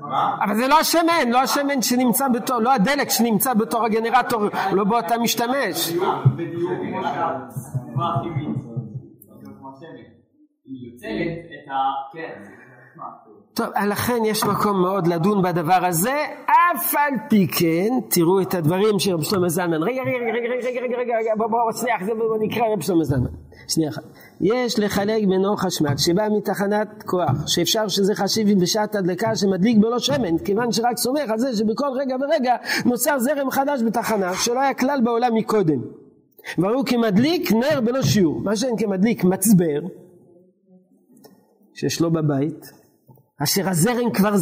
[0.00, 0.44] לא?
[0.44, 4.98] אבל זה לא השמן, לא השמן שנמצא בתור, לא הדלק שנמצא בתור הגנרטור, לא בו
[4.98, 5.92] אתה משתמש.
[6.36, 8.56] בדיוק כמו שהסביבה הכימית,
[9.58, 9.88] כמו השמן,
[10.64, 11.74] היא יוצרת את ה...
[12.12, 12.42] כן.
[13.56, 18.98] טוב, לכן יש מקום מאוד לדון בדבר הזה, אף על פי כן, תראו את הדברים
[18.98, 19.82] של רב שלמה זלמן.
[19.82, 23.04] רגע, רגע, רגע, רגע, רגע, רגע, רגע, רגע, בואו, בואו, שנייה, בואו נקרא רב שלמה
[23.04, 23.30] זלמן.
[23.68, 24.02] שנייה אחת.
[24.40, 30.38] יש לחלק בינו חשמל שבא מתחנת כוח, שאפשר שזה חשיב בשעת הדלקה שמדליק בלא שמן,
[30.38, 35.00] כיוון שרק סומך על זה שבכל רגע ורגע נוצר זרם חדש בתחנה, שלא היה כלל
[35.04, 35.80] בעולם מקודם.
[36.58, 38.40] והוא כמדליק נר בלא שיעור.
[38.40, 39.80] מה שאין כמדליק מצבר,
[41.74, 42.75] שיש לו בבית,
[43.42, 44.34] אשר הזרם כבר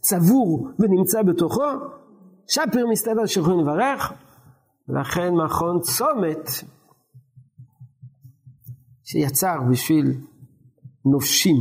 [0.00, 1.64] צבור ונמצא בתוכו,
[2.48, 4.12] שפר מסתבר שיכולים לברך,
[4.88, 6.50] ולכן מכון צומת
[9.04, 10.14] שיצר בשביל
[11.04, 11.56] נופשים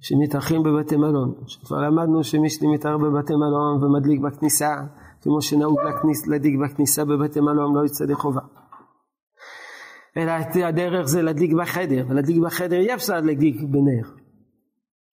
[0.00, 4.74] שמתארחים בבתי מלון, שכבר למדנו שמי שמתארח בבתי מלון ומדליק בכניסה,
[5.22, 8.40] כמו שנהוג להכניס, להדליק בכניסה בבתי מלון לא יוצא לחובה.
[10.16, 10.32] אלא
[10.64, 14.17] הדרך זה להדליק בחדר, ולהדליק בחדר אי אפשר להדליק בנר.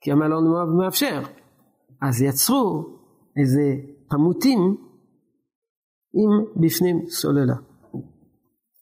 [0.06, 0.44] כי המלון
[0.78, 1.22] מאפשר.
[2.02, 2.86] אז יצרו
[3.38, 3.76] איזה
[4.10, 4.78] פמוטים
[6.14, 7.56] עם בפנים סוללה.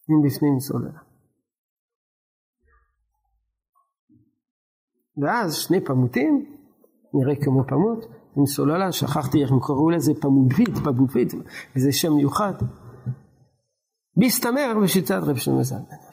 [0.09, 0.99] עם בפנים סוללה.
[5.17, 6.45] ואז שני פמוטים,
[7.13, 8.05] נראה כמו פמוט,
[8.38, 11.33] עם סוללה, שכחתי איך הם קראו לזה פמובית, פמובית,
[11.75, 12.53] איזה שם מיוחד.
[14.17, 16.12] בהסתמר בשיטת רב שלמה זלמן.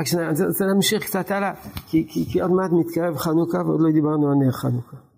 [0.00, 0.06] רק
[0.48, 1.54] רוצה להמשיך קצת הלאה,
[1.86, 5.10] כי, כי, כי עוד מעט מתקרב חנוכה ועוד לא דיברנו על נר חנוכה.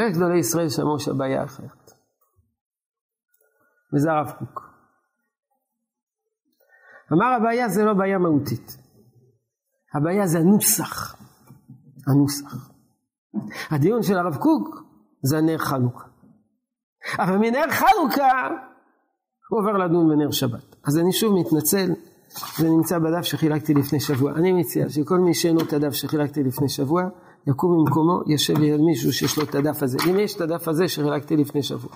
[0.00, 1.92] יש גדולי ישראל שאמרו שהבעיה אחרת.
[3.94, 4.60] וזה הרב קוק.
[7.12, 8.76] אמר הבעיה זה לא בעיה מהותית.
[9.94, 11.16] הבעיה זה הנוסח.
[12.06, 12.70] הנוסח.
[13.70, 14.82] הדיון של הרב קוק
[15.22, 16.07] זה הנר חנוכה.
[17.18, 18.48] אבל מנר חנוכה
[19.50, 20.76] הוא עובר לדון בנר שבת.
[20.86, 21.90] אז אני שוב מתנצל,
[22.58, 24.32] זה נמצא בדף שחילקתי לפני שבוע.
[24.32, 27.02] אני מציע שכל מי שאין לו את הדף שחילקתי לפני שבוע,
[27.46, 29.98] יקום במקומו, יושב ליד מישהו שיש לו את הדף הזה.
[30.10, 31.90] אם יש את הדף הזה שחילקתי לפני שבוע.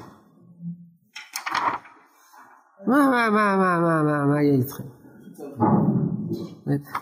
[2.87, 4.85] מה, מה, מה, מה, מה, מה, מה יהיה איתכם?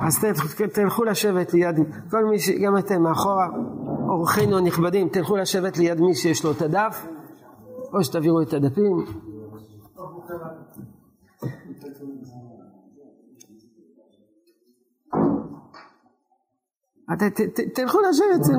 [0.01, 0.25] אז
[0.75, 1.77] תלכו לשבת ליד,
[2.11, 2.51] כל מי ש...
[2.51, 3.47] גם אתם מאחורה,
[4.09, 7.07] אורחינו הנכבדים, תלכו לשבת ליד מי שיש לו את הדף,
[7.93, 9.05] או שתעבירו את הדפים.
[17.75, 18.53] תלכו לשבת, זה,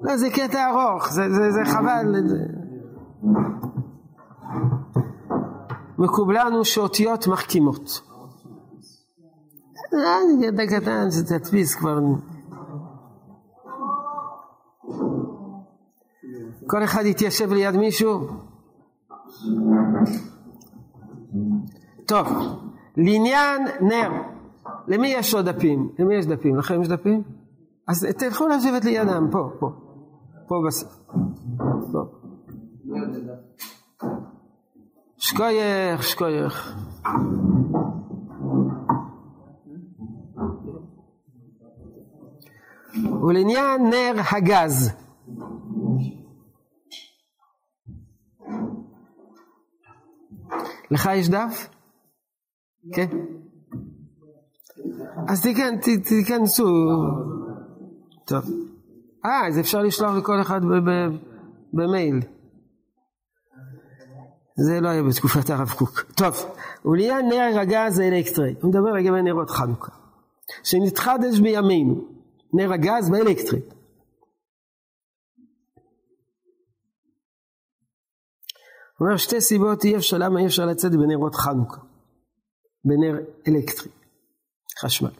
[0.00, 2.28] לא, זה קטע ארוך, זה, זה, זה חבל.
[2.28, 2.38] זה...
[5.98, 8.00] מקובלנו שאותיות מחכימות.
[9.94, 11.98] אה, קטע קטן, זה תדפיס כבר.
[16.72, 18.28] כל אחד יתיישב ליד מישהו.
[22.06, 22.26] טוב,
[22.96, 24.10] לעניין נר,
[24.88, 25.88] למי יש עוד דפים?
[25.98, 26.56] למי יש דפים?
[26.56, 27.22] לכם יש דפים?
[27.88, 29.70] אז תלכו לשבת לידם, פה, פה,
[30.48, 30.92] פה בסוף.
[31.92, 32.04] פה.
[35.16, 36.76] שכוייך, שכוייך.
[43.22, 45.02] ולעניין נר הגז.
[50.92, 51.68] לך יש דף?
[52.94, 53.06] כן.
[55.28, 55.46] אז
[56.08, 56.64] תיכנסו.
[58.24, 58.44] טוב.
[59.24, 60.60] אה, אז אפשר לשלוח לכל אחד
[61.72, 62.20] במייל.
[64.56, 66.04] זה לא היה בתקופת הרב קוק.
[66.16, 66.34] טוב,
[66.84, 69.92] ולעניין נר הגז האלקטרי, הוא מדבר לגבי נרות חנוכה,
[70.62, 72.04] שנתחדש בימינו,
[72.52, 73.60] נר הגז באלקטרי.
[79.02, 81.80] הוא אומר שתי סיבות אי אפשר, למה אי אפשר לצאת בנרות חנוכה,
[82.84, 83.90] בנר אלקטרי,
[84.82, 85.10] חשמל.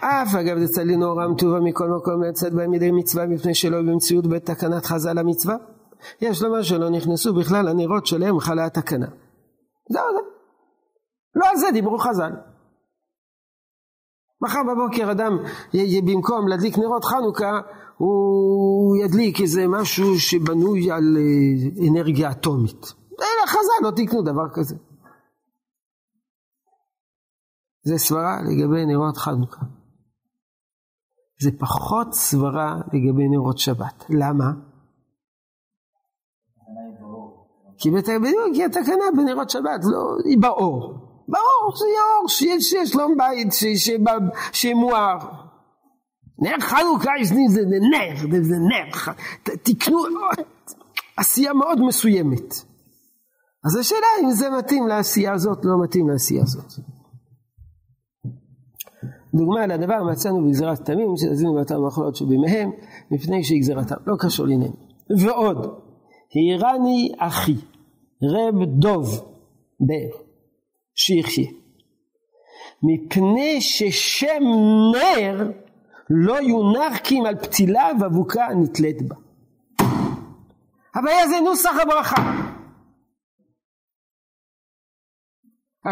[0.00, 4.84] אף אגב דצלין אורם טובה מכל מקום לצאת בהם ידי מצווה מפני שלא במציאות בתקנת
[4.86, 5.56] חז"ל המצווה.
[6.20, 9.06] יש לומר שלא נכנסו בכלל הנרות שלהם חלה התקנה.
[9.90, 10.22] זהו זה.
[11.34, 12.32] לא על זה דיברו חז"ל.
[14.42, 15.38] מחר בבוקר אדם
[16.04, 17.60] במקום להדליק נרות חנוכה
[18.00, 22.92] הוא ידליק איזה משהו שבנוי על אה, אנרגיה אטומית.
[23.20, 24.76] אלא חז"ל לא תקנו דבר כזה.
[27.82, 29.60] זה סברה לגבי נרות חנוכה.
[31.42, 34.04] זה פחות סברה לגבי נרות שבת.
[34.10, 34.50] למה?
[37.78, 40.94] כי, בדיוק, כי התקנה בנרות שבת לא, היא באור.
[41.28, 43.48] באור, זה אור שיש, שיש לו בית,
[44.52, 45.49] שיהיה מואר.
[46.40, 47.34] נר חנוכה זה
[47.64, 49.12] נר, זה נר,
[49.42, 49.98] תקנו
[51.16, 52.54] עשייה מאוד מסוימת.
[53.64, 56.72] אז השאלה אם זה מתאים לעשייה הזאת, לא מתאים לעשייה הזאת.
[59.34, 62.70] דוגמה לדבר מצאנו בגזירת תמים, שעשינו באותם המחלות שבימיהם,
[63.10, 64.72] מפני שהיא גזירתם, לא קשור לעניין.
[65.18, 65.58] ועוד,
[66.34, 67.54] העירני אחי,
[68.22, 69.06] רב דוב
[69.80, 70.22] באר,
[70.94, 71.50] שיחיה.
[72.82, 74.42] מפני ששם
[74.92, 75.50] נר
[76.10, 79.16] לא יונח כי אם על פתילה ואבוקה נתלית בה.
[80.94, 82.16] הבעיה זה נוסח הברכה.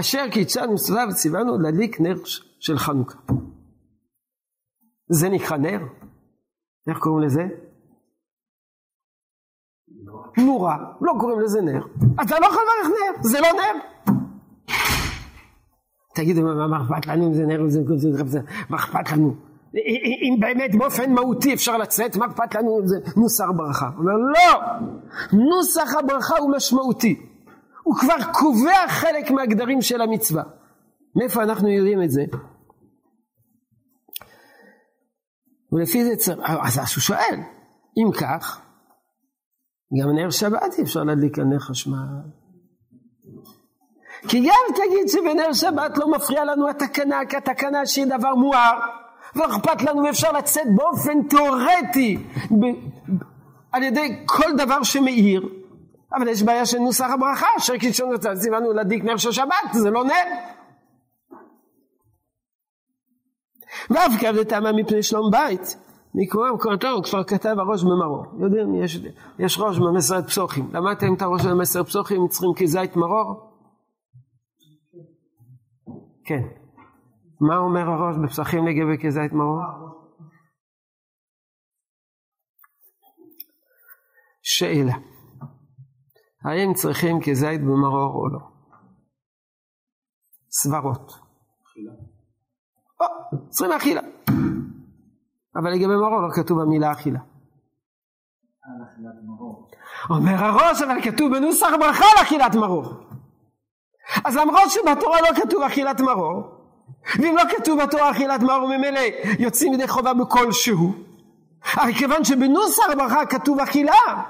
[0.01, 2.17] אשר קידשנו מצווה וציוונו להדליק נר
[2.61, 3.19] של חנוכה.
[5.11, 5.81] זה נקרא נר?
[6.89, 7.43] איך קוראים לזה?
[10.37, 11.87] נורה, לא קוראים לזה נר.
[12.23, 13.81] אתה לא יכול לברך נר, זה לא נר.
[16.15, 17.71] תגידו, מה אכפת לנו אם זה נר או
[18.27, 19.48] זה, מה אכפת לנו?
[19.75, 23.87] אם באמת באופן מהותי אפשר לצאת, מה אכפת לנו זה נוסח ברכה?
[23.87, 24.61] הוא אומר, לא!
[25.33, 27.21] נוסח הברכה הוא משמעותי.
[27.83, 30.43] הוא כבר קובע חלק מהגדרים של המצווה.
[31.17, 32.23] מאיפה אנחנו יודעים את זה?
[35.73, 37.41] ולפי זה צריך, אז הוא שואל,
[37.99, 38.61] אם כך,
[40.01, 41.97] גם נר שבת אי אפשר להדליק על נר חשמל.
[44.29, 48.79] כי גם תגיד שבנר שבת לא מפריע לנו התקנה, כי התקנה שהיא דבר מואר,
[49.37, 52.17] לא אכפת לנו ואפשר לצאת באופן תיאורטי
[52.51, 52.99] ב-
[53.73, 55.49] על ידי כל דבר שמאיר,
[56.19, 59.91] אבל יש בעיה של נוסח הברכה, אשר קידשון רצה, ציוונו להדליק נר של שבת, זה
[59.91, 60.25] לא נר.
[63.91, 65.77] ואף כבדתמה מפני שלום בית.
[66.61, 68.25] קורתו, הוא כבר כתב הראש במרור.
[68.39, 68.99] יודעים, יש,
[69.39, 70.71] יש ראש במסרת פסוחים.
[70.73, 73.53] למדתם את הראש במסרת פסוחים, צריכים כזית מרור?
[76.25, 76.68] כן.
[77.41, 79.63] מה אומר הראש בפסחים לגבי כזית מרור?
[84.43, 84.95] שאלה.
[86.45, 88.39] האם צריכים כזית במרור או לא?
[90.51, 91.13] סברות.
[93.01, 93.07] או,
[93.49, 94.01] צריכים אכילה.
[95.57, 97.21] אבל לגבי מרור לא כתוב המילה אכילה.
[100.11, 102.85] אומר הראש, אבל כתוב בנוסח ברכה על אכילת מרור.
[104.25, 106.58] אז למרות שבתורה לא כתוב אכילת מרור,
[107.19, 109.01] ואם לא כתוב בתורה אכילת מרור ממילא
[109.39, 110.93] יוצאים ידי חובה בכלשהו,
[111.77, 114.25] אבל כיוון שבנוסח הברכה כתוב אכילה,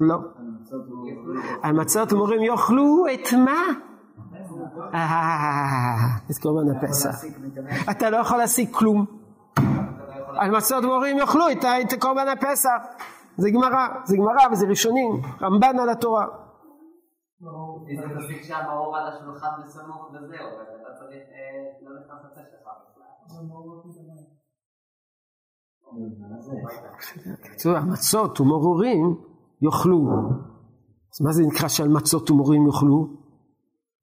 [0.00, 0.16] לא.
[1.62, 3.62] על מצות ומורים יאכלו את מה?
[6.30, 7.24] את קורבן הפסח.
[7.90, 9.06] אתה לא יכול להשיג כלום.
[10.36, 12.70] על מצות ומורים יאכלו את קורבן הפסח.
[13.36, 16.26] זה גמרא, זה גמרא וזה ראשונים, רמב"ן על התורה.
[17.88, 20.46] איזה תוסיף שהמאור על השולחן בסמוך וזהו,
[20.82, 21.22] אתה צריך
[21.82, 23.12] לא נכנס לצאת שלך בכלל.
[27.76, 29.16] המצות ומרורים
[29.62, 29.98] יאכלו.
[31.12, 33.08] אז מה זה נקרא שעל מצות ומרורים יאכלו?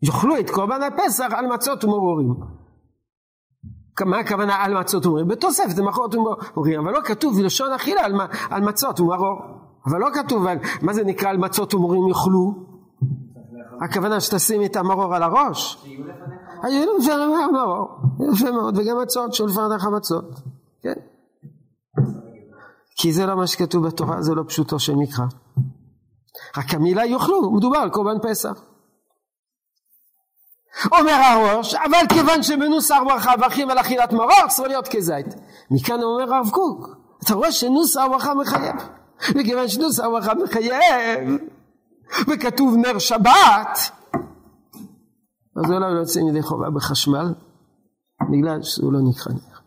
[0.01, 2.35] יאכלו את קורבן הפסח על מצות ומרורים.
[4.05, 5.27] מה הכוונה על מצות ומרורים?
[5.27, 8.01] בתוספת למחרות ומרורים, אבל לא כתוב בלשון אכילה
[8.49, 9.39] על, מצות ומרור.
[9.85, 10.45] אבל לא כתוב
[10.81, 12.68] מה זה נקרא על מצות ומרורים יאכלו?
[13.81, 15.85] הכוונה שתשים את המרור על הראש?
[16.63, 17.87] היו לפניך המרור,
[18.33, 20.39] יפה מאוד, וגם מצות, שיהיו לפניך מצות,
[20.81, 20.93] כן.
[22.97, 25.25] כי זה לא מה שכתוב בתורה, זה לא פשוטו של מקרא.
[26.57, 28.61] רק המילה יאכלו, מדובר על קורבן פסח.
[30.91, 35.25] אומר הראש, אבל כיוון שבנוסח ברכה מברכים על אכילת מרור, אסור להיות כזית.
[35.71, 36.89] מכאן אומר הרב קוק,
[37.23, 38.75] אתה רואה שנוסח ברכה מחייב.
[39.29, 41.37] וכיוון שנוסח ברכה מחייב,
[42.27, 43.77] וכתוב נר שבת,
[45.55, 47.33] אז העולם לא יוצא ידי חובה בחשמל,
[48.31, 49.59] בגלל שהוא לא נקרא נר.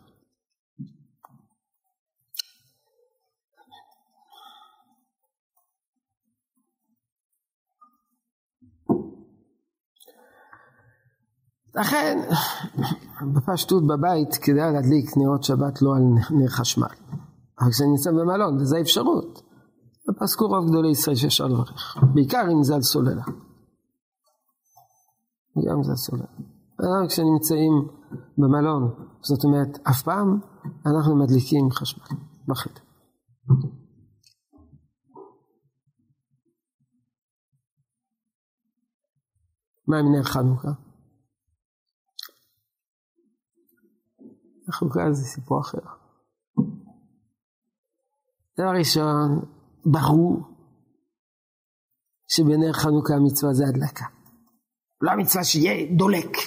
[11.75, 12.19] לכן,
[13.35, 16.87] בפשטות בבית כדאי להדליק נרות שבת לא על נר חשמל.
[17.59, 19.52] אבל כשאני נמצא במלון, וזו האפשרות.
[20.09, 21.97] ופסקו רוב גדולי ישראל שאפשר לברך.
[22.13, 23.23] בעיקר אם זה על סוללה.
[25.69, 26.25] גם זה על סוללה.
[26.79, 27.73] רק כשנמצאים
[28.37, 28.83] במלון,
[29.21, 30.39] זאת אומרת, אף פעם
[30.85, 32.81] אנחנו מדליקים חשמל בחדר.
[39.87, 40.71] מה עם נר חנוכה?
[44.71, 45.79] חנוכה זה סיפור אחר.
[48.57, 50.41] דבר ראשון, ברור
[52.27, 54.05] שבנר חנוכה המצווה זה הדלקה.
[55.01, 56.37] לא המצווה שיהיה דולק.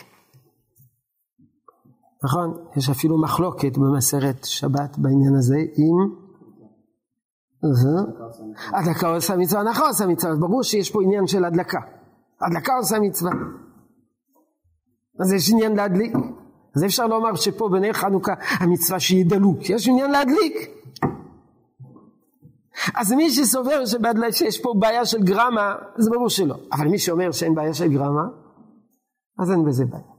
[2.24, 2.66] נכון?
[2.76, 6.26] יש אפילו מחלוקת במסרת שבת בעניין הזה עם...
[8.72, 11.80] הדלקה עושה מצווה, נכון עושה מצווה, ברור שיש פה עניין של הדלקה.
[12.40, 13.32] הדלקה עושה מצווה.
[15.20, 16.12] אז יש עניין להדליק.
[16.76, 20.75] אז אפשר לומר שפה בנר חנוכה המצווה שיהיה דלוק, יש עניין להדליק.
[22.94, 23.82] אז מי שסובר
[24.30, 26.56] שיש פה בעיה של גרמה, זה ברור שלא.
[26.72, 28.24] אבל מי שאומר שאין בעיה של גרמה,
[29.38, 30.16] אז אין בזה בעיה.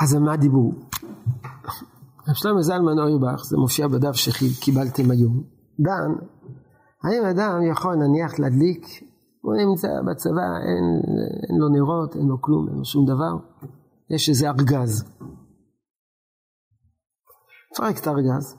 [0.00, 0.72] אז על מה דיברו?
[2.28, 5.42] רב שלמה זלמן אוירבך, זה מופיע בדף שקיבלתם היום,
[5.80, 6.24] דן,
[7.04, 8.86] האם אדם יכול נניח להדליק,
[9.40, 10.84] הוא נמצא בצבא, אין,
[11.48, 13.36] אין לו נרות, אין לו כלום, אין לו שום דבר,
[14.10, 15.04] יש איזה ארגז.
[17.74, 18.56] נפרק את הארגז,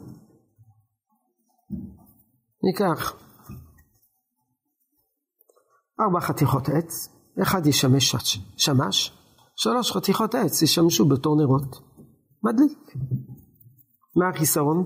[2.64, 3.14] ניקח
[6.00, 7.10] ארבע חתיכות עץ,
[7.42, 8.16] אחד ישמש
[8.58, 9.12] שמש,
[9.56, 11.76] שלוש חתיכות עץ ישמשו בתור נרות.
[12.44, 12.78] מדליק.
[14.16, 14.84] מה החיסרון?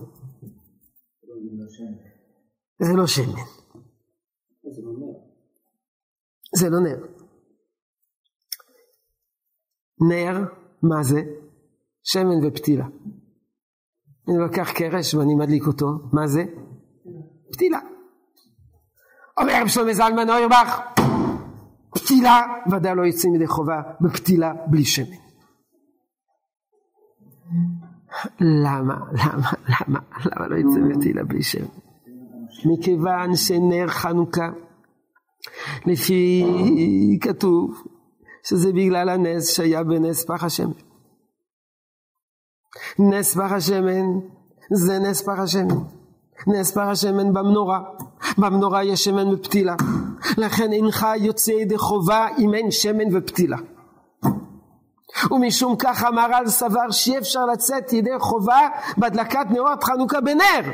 [2.79, 3.41] זה לא שמן.
[6.55, 7.05] זה לא נר.
[10.09, 10.37] נר,
[10.83, 11.21] מה זה?
[12.03, 12.85] שמן ופתילה.
[14.29, 16.43] אני לוקח קרש ואני מדליק אותו, מה זה?
[17.53, 17.79] פתילה.
[19.37, 20.79] אומר רב שלמה זלמן אוירבך,
[21.95, 25.05] פתילה ודאי לא יוצאים ידי חובה בפתילה בלי שמן.
[28.39, 31.67] למה, למה, למה, למה לא יוצאים בפתילה בלי שמן?
[32.65, 34.49] מכיוון שנר חנוכה,
[35.85, 36.45] לפי
[37.21, 37.83] כתוב
[38.43, 40.88] שזה בגלל הנס שהיה בנס פח השמן.
[42.99, 44.19] נס פח השמן
[44.71, 45.75] זה נס פח השמן.
[46.47, 47.79] נס פח השמן במנורה.
[48.37, 49.75] במנורה יש שמן ופתילה.
[50.37, 53.57] לכן אינך יוצא ידי חובה אם אין שמן ופתילה.
[55.31, 58.59] ומשום כך המהר"ל סבר שאי אפשר לצאת ידי חובה
[58.97, 60.71] בהדלקת נרות חנוכה בנר.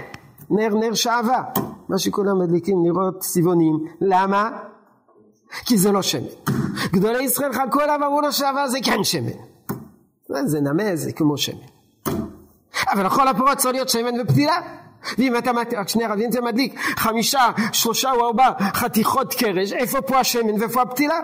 [0.49, 1.43] נר נר שעבה.
[1.89, 3.85] מה שכולם מדליקים נרות צבעונים.
[4.01, 4.49] למה?
[5.65, 6.27] כי זה לא שמן.
[6.93, 9.37] גדולי ישראל חלקו עליו אמרו לו שעבה זה כן שמן.
[10.45, 11.74] זה נמה זה כמו שמן.
[12.93, 14.55] אבל לכל הפירות צריך להיות שמן ופתילה.
[15.17, 20.19] ואם אתה, רק שנייה רבים אתה מדליק חמישה, שלושה או ארבע חתיכות קרש, איפה פה
[20.19, 21.19] השמן ואיפה הפתילה?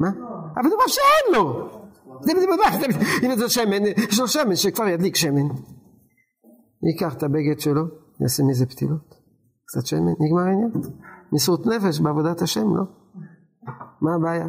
[0.00, 0.08] מה?
[0.56, 1.68] אבל זה מה שאין לו.
[3.22, 5.48] אם זה שמן, יש לו שמן שכבר ידליק שמן.
[6.82, 7.82] ייקח את הבגד שלו,
[8.20, 9.14] יעשה מזה פתילות.
[9.66, 10.70] קצת שמן, נגמר העניין.
[11.32, 12.82] מסרות נפש בעבודת השם, לא?
[14.00, 14.46] מה הבעיה?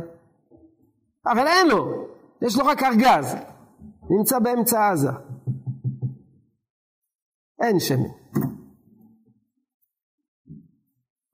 [1.26, 2.08] אבל אין לו,
[2.42, 3.36] יש לו רק ארגז,
[4.10, 5.12] נמצא באמצע עזה.
[7.62, 8.10] אין שמן.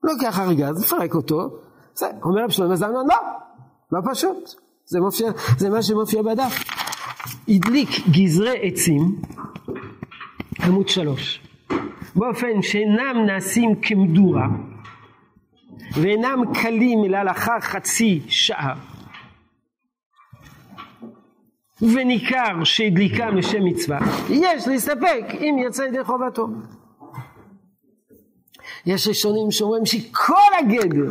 [0.02, 1.58] לוקח ארגז, מפרק אותו,
[1.94, 3.16] זה, אומר רב שלמה זלמן, לא,
[3.92, 4.54] לא פשוט,
[4.84, 6.64] זה, מופיע, זה מה שמופיע בדף.
[7.48, 9.22] הדליק גזרי עצים,
[10.64, 11.40] עמוד שלוש,
[12.16, 14.46] באופן שאינם נעשים כמדורה,
[15.94, 18.93] ואינם קלים אלא לאחר חצי שעה.
[21.82, 23.98] וניכר שהדליקם לשם מצווה,
[24.30, 26.48] יש להסתפק אם יצא ידי חובתו.
[28.86, 31.10] יש ראשונים שאומרים שכל הגדר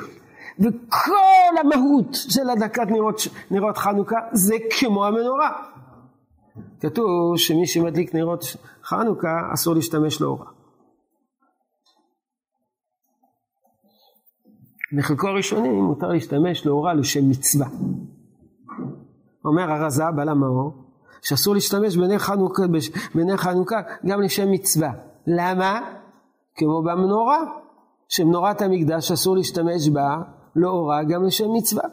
[0.60, 5.52] וכל המהות של הדלקת נרות, נרות חנוכה זה כמו המנורה.
[6.80, 8.44] כתוב שמי שמדליק נרות
[8.84, 10.46] חנוכה אסור להשתמש לאורה.
[14.98, 17.68] בחלקו הראשוני מותר להשתמש לאורה לשם מצווה.
[19.46, 20.74] אומר הרזה בעל המאור
[21.22, 22.64] שאסור להשתמש בנר חנוכה,
[23.16, 24.92] בנר חנוכה גם לשם מצווה.
[25.28, 25.80] למה?
[26.56, 27.40] כמו במנורה,
[28.10, 30.18] שמנורת המקדש אסור להשתמש בה
[30.56, 31.84] לאורה גם לשם מצווה.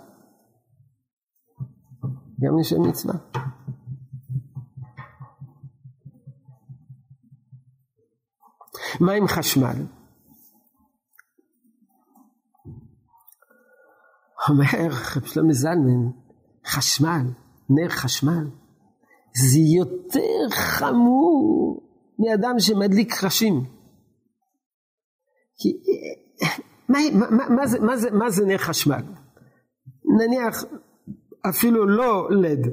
[2.41, 3.15] גם לשם מצווה.
[9.01, 9.87] מה עם חשמל?
[14.49, 16.11] אומר רב שלמה זלמן,
[16.71, 17.23] חשמל,
[17.71, 18.45] נר חשמל,
[19.35, 21.83] זה יותר חמור
[22.19, 23.65] מאדם שמדליק קרשים.
[25.57, 25.73] כי
[26.89, 26.99] מה,
[27.31, 29.03] מה, מה, זה, מה, זה, מה זה נר חשמל?
[30.19, 30.65] נניח
[31.49, 32.67] אפילו לא לד,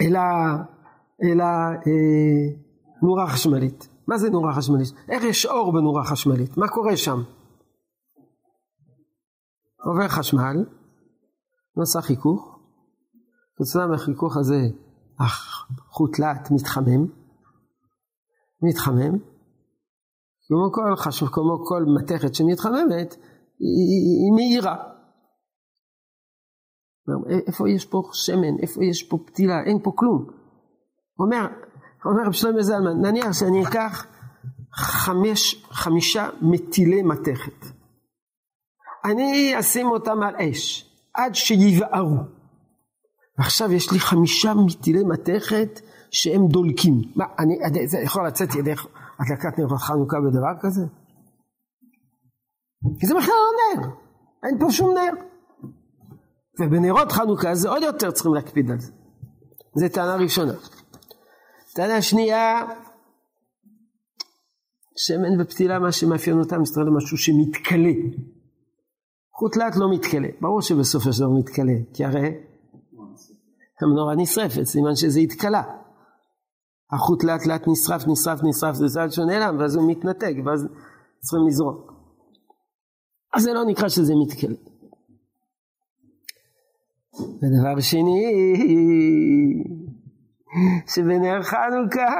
[0.00, 0.20] אלא,
[1.22, 1.44] אלא
[1.86, 2.46] אה,
[3.02, 3.88] נורה חשמלית.
[4.08, 4.88] מה זה נורה חשמלית?
[5.08, 6.56] איך יש אור בנורה חשמלית?
[6.56, 7.22] מה קורה שם?
[9.84, 10.64] עובר חשמל,
[11.78, 12.58] נוסע חיכוך,
[13.56, 14.60] תוצאה מהחיכוך הזה
[15.20, 17.06] החוט לאט מתחמם,
[18.62, 19.18] מתחמם,
[20.48, 23.14] כמו כל, חשוב, כמו כל מתכת שמתחממת,
[23.58, 23.88] היא,
[24.22, 24.76] היא מהירה.
[27.46, 30.26] איפה יש פה שמן, איפה יש פה פתילה, אין פה כלום.
[31.18, 31.46] אומר,
[32.04, 34.06] אומר רב שלמה זלמן, נניח שאני אקח
[34.74, 37.66] חמש, חמישה מטילי מתכת.
[39.04, 40.87] אני אשים אותם על אש,
[41.18, 42.16] עד שיבערו.
[43.38, 46.94] ועכשיו יש לי חמישה מטילי מתכת שהם דולקים.
[47.16, 48.74] מה, אני, זה יכול לצאת ידי
[49.20, 50.82] הדלקת נרות חנוכה בדבר כזה?
[53.00, 53.88] כי זה בכלל לא נר,
[54.44, 55.12] אין פה שום נר.
[56.60, 58.92] ובנרות חנוכה זה עוד יותר צריכים להקפיד על זה.
[59.74, 60.52] זו טענה ראשונה.
[61.74, 62.66] טענה שנייה,
[64.96, 67.92] שמן ופתילה, מה שמאפיין אותם, מסתכל למשהו שמתכלה.
[69.38, 70.28] חוט לאט לא מתכלה.
[70.40, 72.34] ברור שבסופו של דבר מתכלה, כי הרי
[73.82, 75.62] המנורה נשרפת, סימן שזה התכלה.
[76.92, 80.66] החוט לאט לאט נשרף, נשרף, נשרף, זה צעד שנעלם, ואז הוא מתנתק, ואז
[81.20, 81.92] צריכים לזרוק.
[83.34, 84.56] אז זה לא נקרא שזה מתכלה.
[87.20, 88.24] ודבר שני,
[90.94, 92.14] שבנר חנוכה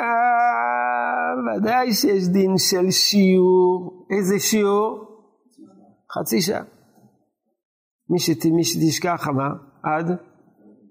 [1.56, 4.06] ודאי שיש דין של שיעור.
[4.10, 5.04] איזה שיעור?
[6.12, 6.77] חצי שעה.
[8.10, 9.50] מי, שת, מי שתשכח אמר,
[9.82, 10.06] עד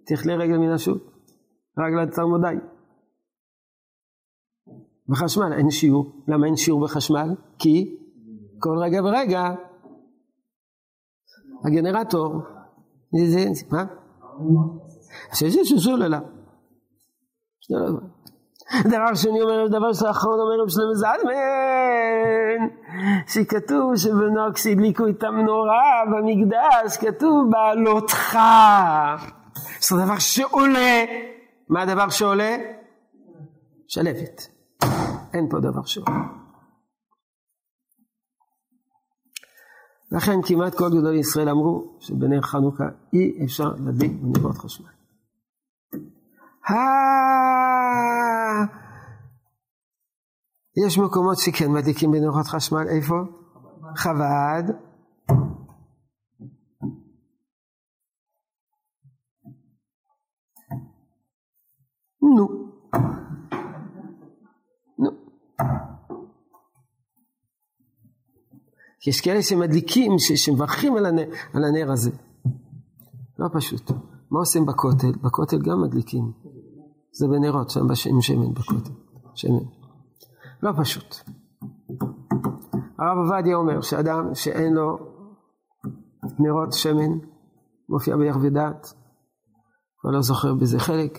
[0.06, 1.04] תכלה רגל מן השוק,
[1.78, 2.56] רגל עד תרמודי.
[5.10, 6.24] בחשמל אין שיעור.
[6.28, 7.30] למה אין שיעור בחשמל?
[7.60, 7.98] כי
[8.60, 9.56] כל רגע ורגע
[11.66, 12.42] הגנרטור,
[13.28, 13.86] זה, מה?
[15.34, 16.20] שיש איזשהו סוללה.
[18.84, 22.68] דבר שני אומר, דבר אחרון אומר רב שלמה זלמן,
[23.28, 28.38] שכתוב שבנוקס הדליקו את המנורה במקדש, כתוב בעלותך.
[29.80, 31.06] זה דבר שעולה.
[31.70, 32.58] מה הדבר שעולה?
[33.88, 34.42] שלפת.
[35.34, 36.24] אין פה דבר שעולה.
[40.12, 44.97] לכן כמעט כל גדולי ישראל אמרו שבנר חנוכה אי אפשר להדליק בנרות חשמל.
[50.86, 53.16] יש מקומות שכן מדליקים בנרות חשמל, איפה?
[53.96, 54.64] חב"ד.
[62.22, 62.48] נו.
[65.00, 65.10] נו.
[69.08, 71.06] יש כאלה שמדליקים, שמברכים על
[71.54, 72.12] על הנר הזה.
[73.40, 73.92] לא פשוט.
[74.32, 75.12] מה עושים בכותל?
[75.22, 76.57] בכותל גם מדליקים.
[77.12, 77.80] זה בנרות, שם
[78.10, 78.92] עם שמן בכותל.
[79.36, 79.66] שמן.
[80.64, 81.16] לא פשוט.
[83.00, 84.98] הרב עובדיה אומר שאדם שאין לו
[86.40, 87.20] נרות שמן,
[87.90, 88.94] מופיע ביחווה דעת,
[90.02, 91.18] כבר לא זוכר בזה חלק.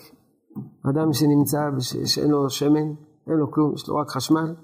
[0.89, 1.57] אדם שנמצא,
[2.05, 2.87] שאין לו שמן,
[3.27, 4.55] אין לו כלום, יש לו רק חשמל,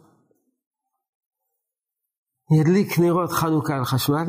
[2.59, 4.25] ידליק נרות חנוכה על חשמל,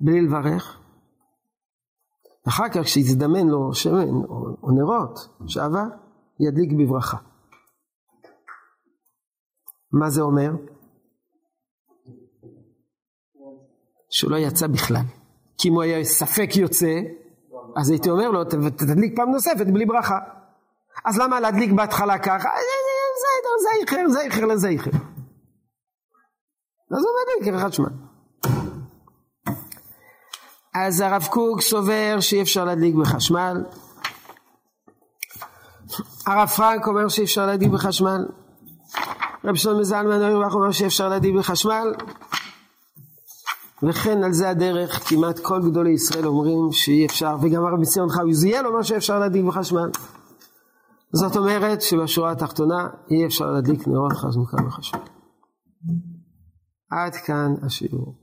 [0.00, 0.80] בלי לברך.
[2.48, 5.86] אחר כך כשיזדמן לו שמן או, או נרות, שעבר,
[6.40, 7.16] ידליק בברכה.
[9.92, 10.50] מה זה אומר?
[14.10, 15.04] שהוא לא יצא בכלל.
[15.58, 17.00] כי אם הוא היה ספק יוצא,
[17.76, 20.18] אז הייתי אומר לו, תדליק פעם נוספת בלי ברכה.
[21.04, 22.48] אז למה להדליק בהתחלה ככה?
[23.62, 24.90] זייכר, זייכר לזייכר.
[26.90, 27.88] אז הוא מדליק אחד שמע.
[30.74, 33.64] אז הרב קוק סובר שאי אפשר להדליק בחשמל.
[36.30, 38.26] הרב פרנק אומר שאי אפשר להדליק בחשמל.
[39.44, 41.92] רב שלמה זלמן אוירבך אומר שאפשר להדליק בחשמל.
[43.82, 48.22] וכן על זה הדרך כמעט כל גדולי ישראל אומרים שאי אפשר, וגם הרב ציון חי
[48.22, 49.90] עוזיאל אומר שאפשר להדליק בחשמל.
[51.12, 55.00] זאת אומרת שבשורה התחתונה אי אפשר להדליק נרות חנוכה בחשמל.
[56.90, 58.19] עד כאן השיעור.